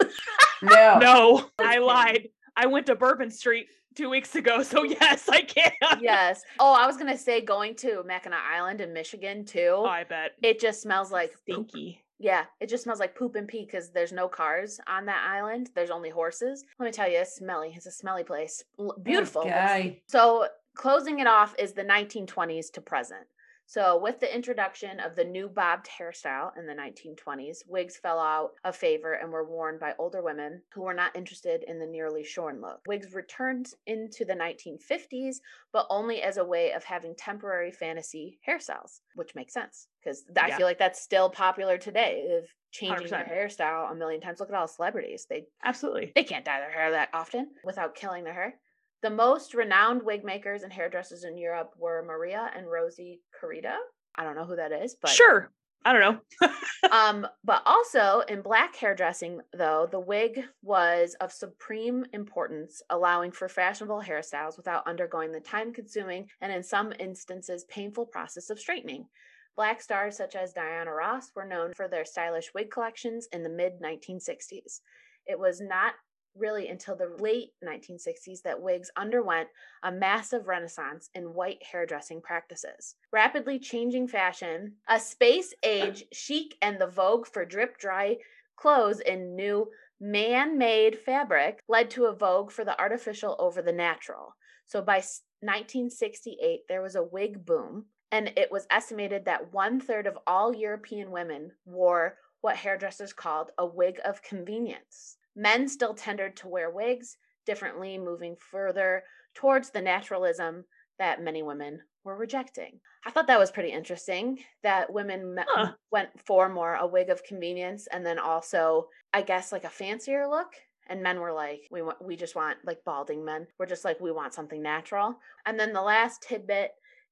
No. 0.62 1.00
no, 1.00 1.50
I 1.60 1.78
lied. 1.80 2.30
I 2.58 2.66
went 2.68 2.86
to 2.88 2.96
Bourbon 2.96 3.30
Street 3.32 3.68
two 3.96 4.10
weeks 4.10 4.36
ago, 4.36 4.62
so 4.64 4.84
yes, 4.84 5.28
I 5.30 5.42
can. 5.42 5.72
yes. 6.02 6.42
Oh, 6.60 6.74
I 6.74 6.86
was 6.88 6.98
gonna 6.98 7.18
say 7.18 7.42
going 7.42 7.76
to 7.78 8.04
Mackinac 8.06 8.42
Island 8.54 8.82
in 8.82 8.94
Michigan 8.94 9.46
too. 9.46 9.74
Oh, 9.78 9.86
I 9.86 10.04
bet. 10.04 10.32
it 10.42 10.60
just 10.60 10.82
smells 10.82 11.12
like 11.12 11.34
poop. 11.48 11.72
Yeah, 12.20 12.46
it 12.60 12.70
just 12.70 12.84
smells 12.84 13.00
like 13.00 13.16
poop 13.16 13.36
and 13.36 13.48
pee 13.48 13.66
because 13.66 13.90
there's 13.90 14.14
no 14.14 14.28
cars 14.28 14.80
on 14.88 15.06
that 15.06 15.28
island. 15.30 15.72
There's 15.76 15.90
only 15.90 16.10
horses. 16.10 16.64
Let 16.80 16.86
me 16.86 16.92
tell 16.92 17.10
you, 17.10 17.20
it's 17.20 17.36
smelly. 17.36 17.74
It's 17.76 17.86
a 17.86 17.92
smelly 17.92 18.24
place. 18.24 18.64
Beautiful. 19.04 19.44
Guy. 19.44 20.02
So, 20.08 20.48
closing 20.76 21.20
it 21.20 21.28
off 21.28 21.56
is 21.60 21.74
the 21.74 21.84
1920s 21.84 22.72
to 22.74 22.82
present. 22.82 23.26
So, 23.68 23.98
with 23.98 24.20
the 24.20 24.34
introduction 24.34 25.00
of 25.00 25.16
the 25.16 25.24
new 25.24 25.50
bobbed 25.50 25.90
hairstyle 25.90 26.56
in 26.58 26.68
the 26.68 26.74
1920s, 26.74 27.68
wigs 27.68 27.98
fell 27.98 28.20
out 28.20 28.52
of 28.64 28.76
favor 28.76 29.14
and 29.14 29.32
were 29.32 29.44
worn 29.44 29.80
by 29.80 29.96
older 29.98 30.22
women 30.22 30.62
who 30.72 30.84
were 30.84 30.94
not 30.94 31.16
interested 31.16 31.64
in 31.64 31.80
the 31.80 31.88
nearly 31.88 32.24
shorn 32.24 32.62
look. 32.62 32.82
Wigs 32.88 33.14
returned 33.14 33.74
into 33.88 34.24
the 34.24 34.36
1950s, 34.36 35.38
but 35.74 35.88
only 35.90 36.22
as 36.22 36.38
a 36.38 36.46
way 36.46 36.74
of 36.74 36.84
having 36.84 37.16
temporary 37.16 37.72
fantasy 37.72 38.40
hairstyles, 38.48 39.02
which 39.16 39.34
makes 39.34 39.54
sense 39.54 39.88
because 40.06 40.24
I 40.40 40.48
Yeah. 40.50 40.58
feel 40.58 40.68
like 40.68 40.78
that's 40.78 41.02
still 41.02 41.30
popular 41.30 41.78
today 41.78 42.38
of 42.38 42.50
changing 42.72 43.08
their 43.08 43.26
100%. 43.26 43.32
hairstyle 43.32 43.92
a 43.92 43.96
million 43.96 44.22
times. 44.22 44.40
Look 44.40 44.50
at 44.50 44.56
all 44.56 44.68
the 44.68 44.74
celebrities. 44.74 45.26
They 45.30 45.48
Absolutely. 45.64 46.12
they 46.16 46.24
can't 46.24 46.46
dye 46.46 46.60
their 46.60 46.72
hair 46.72 46.92
that 46.92 47.10
often 47.14 47.52
without 47.64 47.96
killing 47.96 48.24
their 48.24 48.34
hair. 48.34 48.60
The 49.02 49.10
most 49.10 49.54
renowned 49.54 50.04
wig 50.04 50.24
makers 50.24 50.64
and 50.64 50.72
hairdressers 50.72 51.24
in 51.24 51.38
Europe 51.38 51.74
were 51.78 52.04
Maria 52.04 52.50
and 52.56 52.70
Rosy 52.70 53.22
Carita. 53.40 53.78
I 54.16 54.24
don't 54.24 54.36
know 54.36 54.46
who 54.46 54.56
that 54.56 54.72
is, 54.72 54.96
but 54.96 55.10
sure. 55.10 55.52
I 55.88 55.94
don't 55.94 56.02
know. 56.42 56.50
um, 56.92 57.28
but 57.44 57.62
also 57.68 58.22
in 58.22 58.42
black 58.42 58.76
hairdressing, 58.76 59.42
though, 59.56 59.88
the 59.92 60.00
wig 60.00 60.44
was 60.64 61.16
of 61.22 61.32
supreme 61.32 62.06
importance, 62.12 62.82
allowing 62.90 63.32
for 63.32 63.48
fashionable 63.48 64.02
hairstyles 64.02 64.58
without 64.58 64.88
undergoing 64.88 65.32
the 65.32 65.40
time 65.42 65.72
consuming 65.72 66.28
and, 66.42 66.52
in 66.52 66.64
some 66.64 66.92
instances, 67.00 67.66
painful 67.66 68.08
process 68.08 68.50
of 68.50 68.60
straightening. 68.60 69.08
Black 69.56 69.82
stars 69.82 70.18
such 70.18 70.36
as 70.36 70.54
Diana 70.54 70.92
Ross 70.92 71.32
were 71.36 71.46
known 71.46 71.74
for 71.74 71.88
their 71.88 72.06
stylish 72.06 72.54
wig 72.54 72.70
collections 72.70 73.28
in 73.32 73.44
the 73.44 73.50
mid 73.50 73.80
1960s. 73.82 74.82
It 75.26 75.40
was 75.40 75.62
not 75.62 75.94
really 76.36 76.68
until 76.68 76.96
the 76.96 77.16
late 77.20 77.52
1960s 77.64 78.42
that 78.44 78.62
wigs 78.62 78.92
underwent 78.98 79.48
a 79.84 79.92
massive 79.92 80.48
renaissance 80.48 81.10
in 81.16 81.34
white 81.34 81.64
hairdressing 81.64 82.22
practices. 82.22 82.96
Rapidly 83.12 83.58
changing 83.58 84.08
fashion, 84.08 84.74
a 84.90 85.00
space 85.00 85.54
age 85.64 86.04
chic, 86.12 86.56
and 86.62 86.80
the 86.80 86.88
vogue 86.88 87.26
for 87.26 87.46
drip 87.46 87.78
dry 87.78 88.18
clothes 88.58 89.00
in 89.00 89.36
new 89.36 89.70
man 90.00 90.58
made 90.58 91.00
fabric 91.00 91.60
led 91.68 91.90
to 91.92 92.06
a 92.06 92.16
vogue 92.16 92.52
for 92.52 92.66
the 92.66 92.80
artificial 92.80 93.36
over 93.40 93.62
the 93.62 93.72
natural. 93.72 94.36
So 94.66 94.82
by 94.82 94.98
1968, 95.42 96.62
there 96.68 96.82
was 96.82 96.96
a 96.96 97.04
wig 97.04 97.46
boom, 97.46 97.86
and 98.16 98.32
it 98.38 98.50
was 98.50 98.66
estimated 98.72 99.26
that 99.26 99.54
one 99.54 99.78
third 99.78 100.08
of 100.08 100.18
all 100.26 100.56
European 100.56 101.12
women 101.12 101.52
wore 101.66 102.16
what 102.40 102.56
hairdressers 102.56 103.12
called 103.12 103.52
a 103.58 103.66
wig 103.66 104.00
of 104.06 104.22
convenience. 104.24 105.18
Men 105.36 105.68
still 105.68 105.94
tended 105.94 106.38
to 106.38 106.48
wear 106.48 106.72
wigs 106.72 107.18
differently, 107.46 107.98
moving 107.98 108.38
further 108.40 109.04
towards 109.34 109.70
the 109.70 109.82
naturalism 109.82 110.64
that 110.98 111.22
many 111.22 111.44
women 111.44 111.82
were 112.06 112.16
rejecting. 112.16 112.80
I 113.06 113.12
thought 113.12 113.28
that 113.28 113.38
was 113.40 113.52
pretty 113.52 113.74
interesting 113.74 114.40
that 114.64 114.94
women 114.94 115.36
me- 115.36 115.44
Huh. 115.46 115.74
went 115.92 116.18
for 116.26 116.48
more 116.48 116.76
a 116.76 116.88
wig 116.88 117.10
of 117.10 117.22
convenience 117.26 117.86
and 117.88 118.06
then 118.06 118.18
also, 118.18 118.88
I 119.14 119.24
guess, 119.24 119.52
like 119.52 119.66
a 119.66 119.70
fancier 119.70 120.26
look. 120.26 120.54
And 120.88 121.04
men 121.04 121.20
were 121.20 121.34
like, 121.34 121.68
we 121.70 121.82
want, 121.82 122.02
we 122.02 122.16
just 122.16 122.36
want 122.36 122.60
like 122.64 122.86
balding 122.86 123.26
men. 123.26 123.46
We're 123.60 123.66
just 123.66 123.84
like, 123.84 124.00
we 124.00 124.14
want 124.14 124.34
something 124.34 124.62
natural. 124.62 125.20
And 125.46 125.60
then 125.60 125.74
the 125.74 125.82
last 125.82 126.22
tidbit 126.22 126.72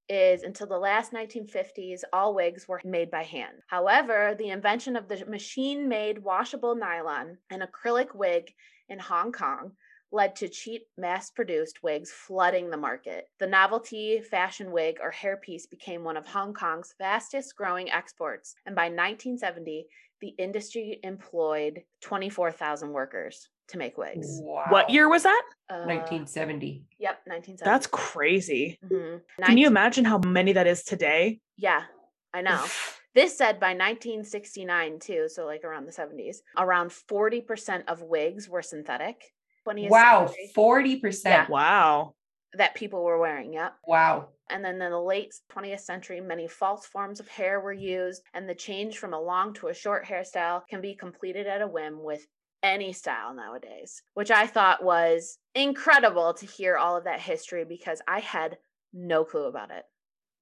is 0.09 0.43
until 0.43 0.67
the 0.67 0.77
last 0.77 1.11
1950s, 1.13 2.01
all 2.11 2.35
wigs 2.35 2.67
were 2.67 2.81
made 2.83 3.09
by 3.09 3.23
hand. 3.23 3.57
However, 3.67 4.35
the 4.37 4.49
invention 4.49 4.95
of 4.95 5.07
the 5.07 5.25
machine 5.25 5.87
made 5.87 6.19
washable 6.19 6.75
nylon 6.75 7.37
and 7.49 7.63
acrylic 7.63 8.13
wig 8.13 8.53
in 8.89 8.99
Hong 8.99 9.31
Kong 9.31 9.71
led 10.11 10.35
to 10.35 10.47
cheap 10.47 10.87
mass 10.95 11.31
produced 11.31 11.81
wigs 11.81 12.11
flooding 12.11 12.69
the 12.69 12.77
market. 12.77 13.29
The 13.39 13.47
novelty 13.47 14.21
fashion 14.21 14.71
wig 14.71 14.97
or 15.01 15.11
hairpiece 15.11 15.67
became 15.69 16.03
one 16.03 16.17
of 16.17 16.27
Hong 16.27 16.53
Kong's 16.53 16.93
fastest 16.99 17.55
growing 17.55 17.89
exports, 17.89 18.55
and 18.65 18.75
by 18.75 18.83
1970, 18.83 19.87
the 20.21 20.35
industry 20.37 20.99
employed 21.03 21.81
24,000 22.01 22.91
workers 22.91 23.49
to 23.69 23.77
make 23.77 23.97
wigs. 23.97 24.27
Wow. 24.41 24.65
What 24.69 24.89
year 24.89 25.09
was 25.09 25.23
that? 25.23 25.41
Uh, 25.69 25.85
1970. 25.85 26.83
Yep, 26.99 27.21
1970. 27.25 27.63
That's 27.63 27.87
crazy. 27.87 28.79
Mhm. 28.83 29.21
Can 29.43 29.57
you 29.57 29.67
imagine 29.67 30.05
how 30.05 30.17
many 30.19 30.53
that 30.53 30.67
is 30.67 30.83
today? 30.83 31.39
Yeah, 31.57 31.83
I 32.33 32.41
know. 32.41 32.63
This 33.15 33.37
said 33.37 33.59
by 33.59 33.75
1969 33.75 34.97
too, 34.97 35.29
so 35.29 35.45
like 35.45 35.63
around 35.63 35.85
the 35.85 35.91
70s, 35.91 36.37
around 36.57 36.89
40% 36.89 37.83
of 37.87 38.01
wigs 38.01 38.49
were 38.49 38.63
synthetic. 38.63 39.21
20th 39.67 39.89
Wow. 39.91 40.25
century 40.25 40.51
40%. 40.55 41.23
Yeah. 41.25 41.47
wow. 41.47 42.15
that 42.55 42.73
people 42.75 43.03
were 43.03 43.19
wearing, 43.19 43.53
yep. 43.53 43.73
Wow. 43.87 44.29
And 44.49 44.63
then 44.65 44.81
in 44.81 44.91
the 44.91 44.99
late 44.99 45.33
20th 45.51 45.79
century, 45.81 46.21
many 46.21 46.47
false 46.47 46.85
forms 46.87 47.19
of 47.19 47.27
hair 47.27 47.59
were 47.59 47.73
used, 47.73 48.21
and 48.33 48.47
the 48.49 48.53
change 48.55 48.97
from 48.99 49.13
a 49.13 49.19
long 49.21 49.53
to 49.55 49.67
a 49.69 49.73
short 49.73 50.05
hairstyle 50.05 50.61
can 50.67 50.81
be 50.81 50.93
completed 50.95 51.45
at 51.47 51.61
a 51.61 51.67
whim 51.67 52.01
with 52.03 52.25
any 52.63 52.93
style 52.93 53.35
nowadays, 53.35 54.01
which 54.13 54.31
I 54.31 54.47
thought 54.47 54.83
was 54.83 55.37
incredible 55.53 56.33
to 56.35 56.45
hear 56.45 56.77
all 56.77 56.97
of 56.97 57.03
that 57.03 57.19
history 57.19 57.65
because 57.65 58.01
I 58.07 58.21
had 58.21 58.57
no 58.93 59.25
clue 59.25 59.45
about 59.45 59.69
it. 59.69 59.83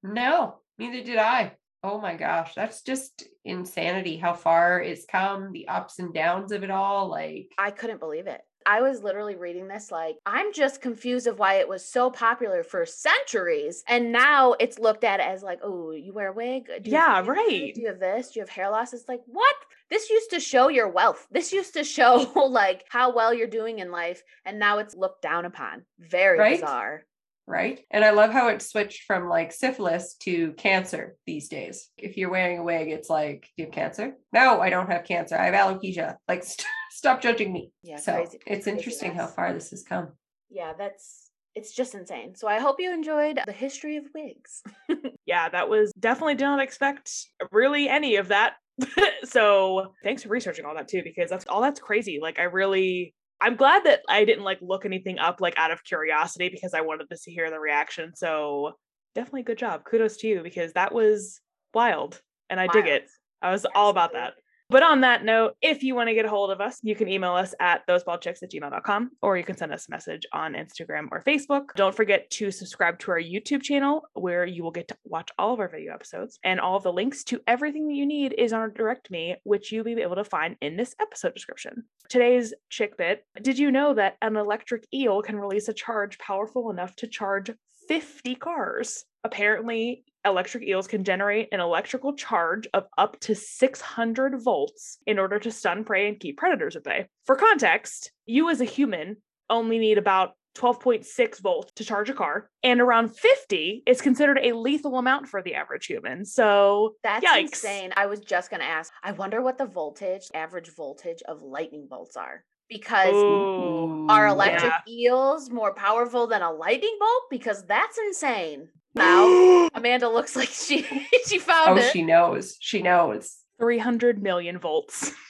No, 0.02 0.56
neither 0.78 1.02
did 1.02 1.18
I. 1.18 1.52
Oh 1.84 2.00
my 2.00 2.14
gosh, 2.14 2.54
that's 2.54 2.82
just 2.82 3.24
insanity 3.44 4.16
how 4.16 4.34
far 4.34 4.80
it's 4.80 5.04
come, 5.04 5.50
the 5.52 5.66
ups 5.66 5.98
and 5.98 6.14
downs 6.14 6.52
of 6.52 6.62
it 6.62 6.70
all. 6.70 7.08
Like, 7.08 7.48
I 7.58 7.72
couldn't 7.72 7.98
believe 7.98 8.28
it. 8.28 8.40
I 8.64 8.80
was 8.82 9.02
literally 9.02 9.34
reading 9.34 9.66
this 9.66 9.90
like, 9.90 10.16
I'm 10.24 10.52
just 10.52 10.80
confused 10.80 11.26
of 11.26 11.40
why 11.40 11.54
it 11.54 11.68
was 11.68 11.84
so 11.84 12.10
popular 12.10 12.62
for 12.62 12.86
centuries. 12.86 13.82
And 13.88 14.12
now 14.12 14.52
it's 14.60 14.78
looked 14.78 15.02
at 15.02 15.18
as 15.18 15.42
like, 15.42 15.58
oh, 15.64 15.90
you 15.90 16.12
wear 16.12 16.28
a 16.28 16.32
wig? 16.32 16.66
Do 16.66 16.88
you 16.88 16.96
Yeah, 16.96 17.24
right. 17.26 17.72
Do 17.74 17.80
you 17.80 17.88
have 17.88 17.98
this? 17.98 18.30
Do 18.30 18.38
you 18.38 18.42
have 18.42 18.50
hair 18.50 18.70
loss? 18.70 18.92
It's 18.92 19.08
like, 19.08 19.22
what? 19.26 19.56
This 19.92 20.08
used 20.08 20.30
to 20.30 20.40
show 20.40 20.68
your 20.68 20.88
wealth. 20.88 21.26
This 21.30 21.52
used 21.52 21.74
to 21.74 21.84
show 21.84 22.32
like 22.50 22.84
how 22.88 23.14
well 23.14 23.34
you're 23.34 23.46
doing 23.46 23.78
in 23.78 23.90
life. 23.92 24.22
And 24.46 24.58
now 24.58 24.78
it's 24.78 24.96
looked 24.96 25.20
down 25.20 25.44
upon. 25.44 25.84
Very 25.98 26.38
Right? 26.38 26.60
bizarre. 26.60 27.04
right? 27.46 27.78
And 27.90 28.02
I 28.02 28.10
love 28.12 28.30
how 28.32 28.48
it 28.48 28.62
switched 28.62 29.02
from 29.02 29.28
like 29.28 29.52
syphilis 29.52 30.14
to 30.22 30.52
cancer 30.54 31.16
these 31.26 31.48
days. 31.48 31.90
If 31.98 32.16
you're 32.16 32.30
wearing 32.30 32.58
a 32.58 32.62
wig, 32.64 32.88
it's 32.88 33.10
like, 33.10 33.42
do 33.42 33.62
you 33.62 33.64
have 33.66 33.74
cancer? 33.74 34.14
No, 34.32 34.60
I 34.62 34.70
don't 34.70 34.90
have 34.90 35.04
cancer. 35.04 35.36
I 35.36 35.50
have 35.50 35.54
alopecia. 35.54 36.16
Like, 36.26 36.42
st- 36.52 36.66
stop 36.92 37.20
judging 37.20 37.52
me. 37.52 37.70
Yeah. 37.82 37.96
so 37.96 38.14
crazy, 38.14 38.38
it's 38.46 38.66
interesting 38.66 39.14
how 39.14 39.26
far 39.26 39.52
this 39.52 39.70
has 39.72 39.82
come. 39.82 40.12
Yeah, 40.48 40.72
that's 40.78 41.28
it's 41.54 41.74
just 41.74 41.94
insane. 41.94 42.34
So 42.34 42.48
I 42.48 42.60
hope 42.60 42.76
you 42.80 42.94
enjoyed 42.94 43.38
the 43.44 43.52
history 43.52 43.98
of 43.98 44.04
wigs. 44.14 44.62
Yeah, 45.24 45.48
that 45.50 45.68
was 45.68 45.92
definitely 45.98 46.34
did 46.34 46.44
not 46.44 46.60
expect 46.60 47.10
really 47.52 47.88
any 47.88 48.16
of 48.16 48.28
that. 48.28 48.54
so 49.24 49.92
thanks 50.02 50.22
for 50.22 50.28
researching 50.28 50.64
all 50.64 50.74
that 50.74 50.88
too, 50.88 51.02
because 51.02 51.30
that's 51.30 51.46
all 51.46 51.60
that's 51.60 51.80
crazy. 51.80 52.18
Like 52.20 52.38
I 52.38 52.44
really 52.44 53.14
I'm 53.40 53.56
glad 53.56 53.84
that 53.84 54.02
I 54.08 54.24
didn't 54.24 54.44
like 54.44 54.58
look 54.60 54.84
anything 54.84 55.18
up 55.18 55.40
like 55.40 55.54
out 55.56 55.72
of 55.72 55.82
curiosity 55.84 56.48
because 56.48 56.74
I 56.74 56.80
wanted 56.80 57.10
to 57.10 57.16
see 57.16 57.32
hear 57.32 57.50
the 57.50 57.58
reaction. 57.58 58.12
So 58.14 58.72
definitely 59.14 59.42
good 59.42 59.58
job. 59.58 59.84
Kudos 59.84 60.16
to 60.18 60.28
you 60.28 60.42
because 60.42 60.72
that 60.74 60.94
was 60.94 61.40
wild. 61.74 62.20
And 62.48 62.60
I 62.60 62.66
dig 62.66 62.86
it. 62.86 63.08
I 63.40 63.50
was 63.50 63.66
all 63.74 63.90
about 63.90 64.12
that. 64.12 64.34
But 64.72 64.82
on 64.82 65.02
that 65.02 65.22
note, 65.22 65.56
if 65.60 65.82
you 65.82 65.94
want 65.94 66.08
to 66.08 66.14
get 66.14 66.24
a 66.24 66.30
hold 66.30 66.50
of 66.50 66.62
us, 66.62 66.80
you 66.82 66.96
can 66.96 67.06
email 67.06 67.34
us 67.34 67.54
at 67.60 67.86
thosebaldchicks 67.86 68.42
at 68.42 68.50
gmail.com 68.50 69.10
or 69.20 69.36
you 69.36 69.44
can 69.44 69.54
send 69.54 69.70
us 69.70 69.86
a 69.86 69.90
message 69.90 70.22
on 70.32 70.54
Instagram 70.54 71.08
or 71.12 71.22
Facebook. 71.22 71.64
Don't 71.76 71.94
forget 71.94 72.30
to 72.30 72.50
subscribe 72.50 72.98
to 73.00 73.10
our 73.10 73.20
YouTube 73.20 73.62
channel 73.62 74.00
where 74.14 74.46
you 74.46 74.62
will 74.62 74.70
get 74.70 74.88
to 74.88 74.96
watch 75.04 75.28
all 75.38 75.52
of 75.52 75.60
our 75.60 75.68
video 75.68 75.92
episodes. 75.92 76.38
And 76.42 76.58
all 76.58 76.76
of 76.76 76.84
the 76.84 76.92
links 76.92 77.22
to 77.24 77.42
everything 77.46 77.86
that 77.88 77.94
you 77.94 78.06
need 78.06 78.34
is 78.38 78.54
on 78.54 78.60
our 78.60 78.70
direct 78.70 79.10
me, 79.10 79.36
which 79.44 79.70
you'll 79.70 79.84
be 79.84 80.00
able 80.00 80.16
to 80.16 80.24
find 80.24 80.56
in 80.62 80.78
this 80.78 80.94
episode 80.98 81.34
description. 81.34 81.84
Today's 82.08 82.54
chick 82.70 82.96
bit 82.96 83.26
Did 83.42 83.58
you 83.58 83.70
know 83.70 83.92
that 83.92 84.16
an 84.22 84.36
electric 84.36 84.86
eel 84.94 85.20
can 85.20 85.36
release 85.36 85.68
a 85.68 85.74
charge 85.74 86.16
powerful 86.18 86.70
enough 86.70 86.96
to 86.96 87.06
charge 87.06 87.50
50 87.88 88.36
cars? 88.36 89.04
Apparently, 89.22 90.04
electric 90.24 90.64
eels 90.64 90.86
can 90.86 91.04
generate 91.04 91.48
an 91.52 91.60
electrical 91.60 92.14
charge 92.14 92.66
of 92.74 92.86
up 92.98 93.18
to 93.20 93.34
600 93.34 94.40
volts 94.42 94.98
in 95.06 95.18
order 95.18 95.38
to 95.38 95.50
stun 95.50 95.84
prey 95.84 96.08
and 96.08 96.20
keep 96.20 96.36
predators 96.36 96.76
at 96.76 96.84
bay. 96.84 97.06
For 97.26 97.36
context, 97.36 98.12
you 98.26 98.50
as 98.50 98.60
a 98.60 98.64
human 98.64 99.16
only 99.50 99.78
need 99.78 99.98
about 99.98 100.32
12.6 100.54 101.40
volts 101.40 101.72
to 101.76 101.84
charge 101.84 102.10
a 102.10 102.14
car, 102.14 102.50
and 102.62 102.80
around 102.80 103.16
50 103.16 103.84
is 103.86 104.00
considered 104.02 104.38
a 104.42 104.52
lethal 104.52 104.98
amount 104.98 105.28
for 105.28 105.42
the 105.42 105.54
average 105.54 105.86
human. 105.86 106.24
So, 106.24 106.96
That's 107.02 107.24
Yikes. 107.24 107.42
insane. 107.42 107.92
I 107.96 108.06
was 108.06 108.20
just 108.20 108.50
gonna 108.50 108.64
ask. 108.64 108.92
I 109.02 109.12
wonder 109.12 109.40
what 109.40 109.58
the 109.58 109.66
voltage, 109.66 110.28
average 110.34 110.74
voltage 110.74 111.22
of 111.26 111.42
lightning 111.42 111.86
bolts 111.88 112.16
are. 112.16 112.44
Because 112.68 113.12
Ooh. 113.14 114.06
are 114.08 114.26
electric 114.26 114.72
yeah. 114.86 114.92
eels 114.92 115.50
more 115.50 115.74
powerful 115.74 116.26
than 116.26 116.42
a 116.42 116.52
lightning 116.52 116.96
bolt? 116.98 117.22
Because 117.30 117.64
that's 117.66 117.98
insane. 117.98 118.68
Now 118.94 119.68
Amanda 119.74 120.08
looks 120.08 120.36
like 120.36 120.48
she 120.48 120.82
she 121.26 121.38
found 121.38 121.78
Oh, 121.78 121.82
it. 121.82 121.90
she 121.92 122.02
knows. 122.02 122.56
She 122.60 122.82
knows. 122.82 123.36
300 123.60 124.22
million 124.22 124.58
volts. 124.58 125.12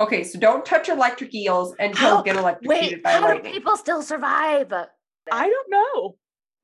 Okay, 0.00 0.24
so 0.24 0.40
don't 0.40 0.66
touch 0.66 0.88
electric 0.88 1.32
eels 1.34 1.72
and 1.78 1.94
How- 1.96 2.16
don't 2.16 2.24
get 2.26 2.34
electrocuted 2.36 2.94
Wait, 2.96 3.02
by 3.04 3.12
how 3.12 3.32
do 3.32 3.38
people 3.48 3.76
still 3.76 4.02
survive? 4.02 4.72
I 4.72 5.48
don't 5.48 5.70
know. 5.70 6.16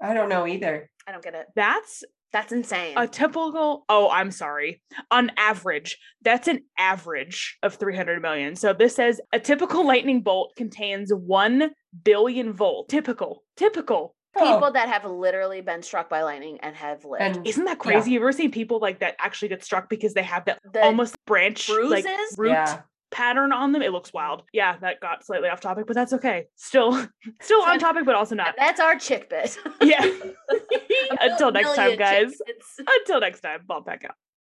I 0.02 0.14
don't 0.14 0.28
know 0.28 0.46
either. 0.48 0.90
I 1.06 1.12
don't 1.12 1.22
get 1.22 1.34
it. 1.36 1.46
That's 1.54 2.02
That's 2.32 2.50
insane. 2.52 2.94
a 2.96 3.06
typical 3.06 3.84
oh 3.88 4.08
i'm 4.10 4.30
sorry 4.32 4.82
on 5.10 5.30
average 5.36 5.96
that's 6.22 6.48
an 6.48 6.60
average 6.78 7.56
of 7.62 7.74
300 7.76 8.20
million 8.20 8.54
so 8.56 8.72
this 8.72 8.94
says 8.96 9.20
a 9.32 9.38
typical 9.40 9.86
lightning 9.86 10.22
bolt 10.22 10.52
contains 10.56 11.12
1 11.12 11.70
billion 12.04 12.52
volt 12.52 12.88
typical 12.88 13.42
typical 13.56 14.14
Oh. 14.36 14.40
people 14.54 14.68
Oh, 14.68 14.72
that 14.72 14.88
have 14.88 15.04
literally 15.04 15.60
been 15.60 15.82
struck 15.82 16.08
by 16.08 16.22
lightning 16.22 16.58
and 16.60 16.76
have 16.76 17.04
lived. 17.04 17.22
and 17.22 17.46
isn't 17.46 17.64
that 17.64 17.78
crazy? 17.78 18.12
You 18.12 18.20
ever 18.20 18.32
seen 18.32 18.50
people 18.52 18.78
like 18.78 19.00
that 19.00 19.16
actually 19.18 19.48
get 19.48 19.64
struck 19.64 19.88
because 19.88 20.14
they 20.14 20.22
have 20.22 20.44
that 20.44 20.60
The 20.72 20.82
almost 20.84 21.16
branch 21.26 21.68
like 21.68 22.04
bruises? 22.04 22.38
root 22.38 22.50
yeah. 22.50 22.82
pattern 23.10 23.50
on 23.52 23.72
them? 23.72 23.82
It 23.82 23.90
looks 23.92 24.12
wild. 24.12 24.44
Yeah 24.52 24.76
that 24.82 25.00
got 25.00 25.24
slightly 25.24 25.48
off 25.48 25.60
topic 25.60 25.86
but 25.86 25.94
that's 25.94 26.12
okay. 26.12 26.46
Still 26.56 26.92
still 27.40 27.62
on 27.62 27.78
topic 27.80 28.04
but 28.04 28.14
also 28.14 28.34
not. 28.36 28.54
That's 28.56 28.78
our 28.80 28.96
chick 28.96 29.28
bit. 29.28 29.58
yeah. 29.82 30.04
Until 31.20 31.50
next 31.50 31.74
time 31.74 31.96
guys. 31.96 32.32
until 32.78 33.20
next 33.20 33.40
time. 33.40 33.60
Ball 33.66 33.80
back 33.80 34.04
out 34.04 34.14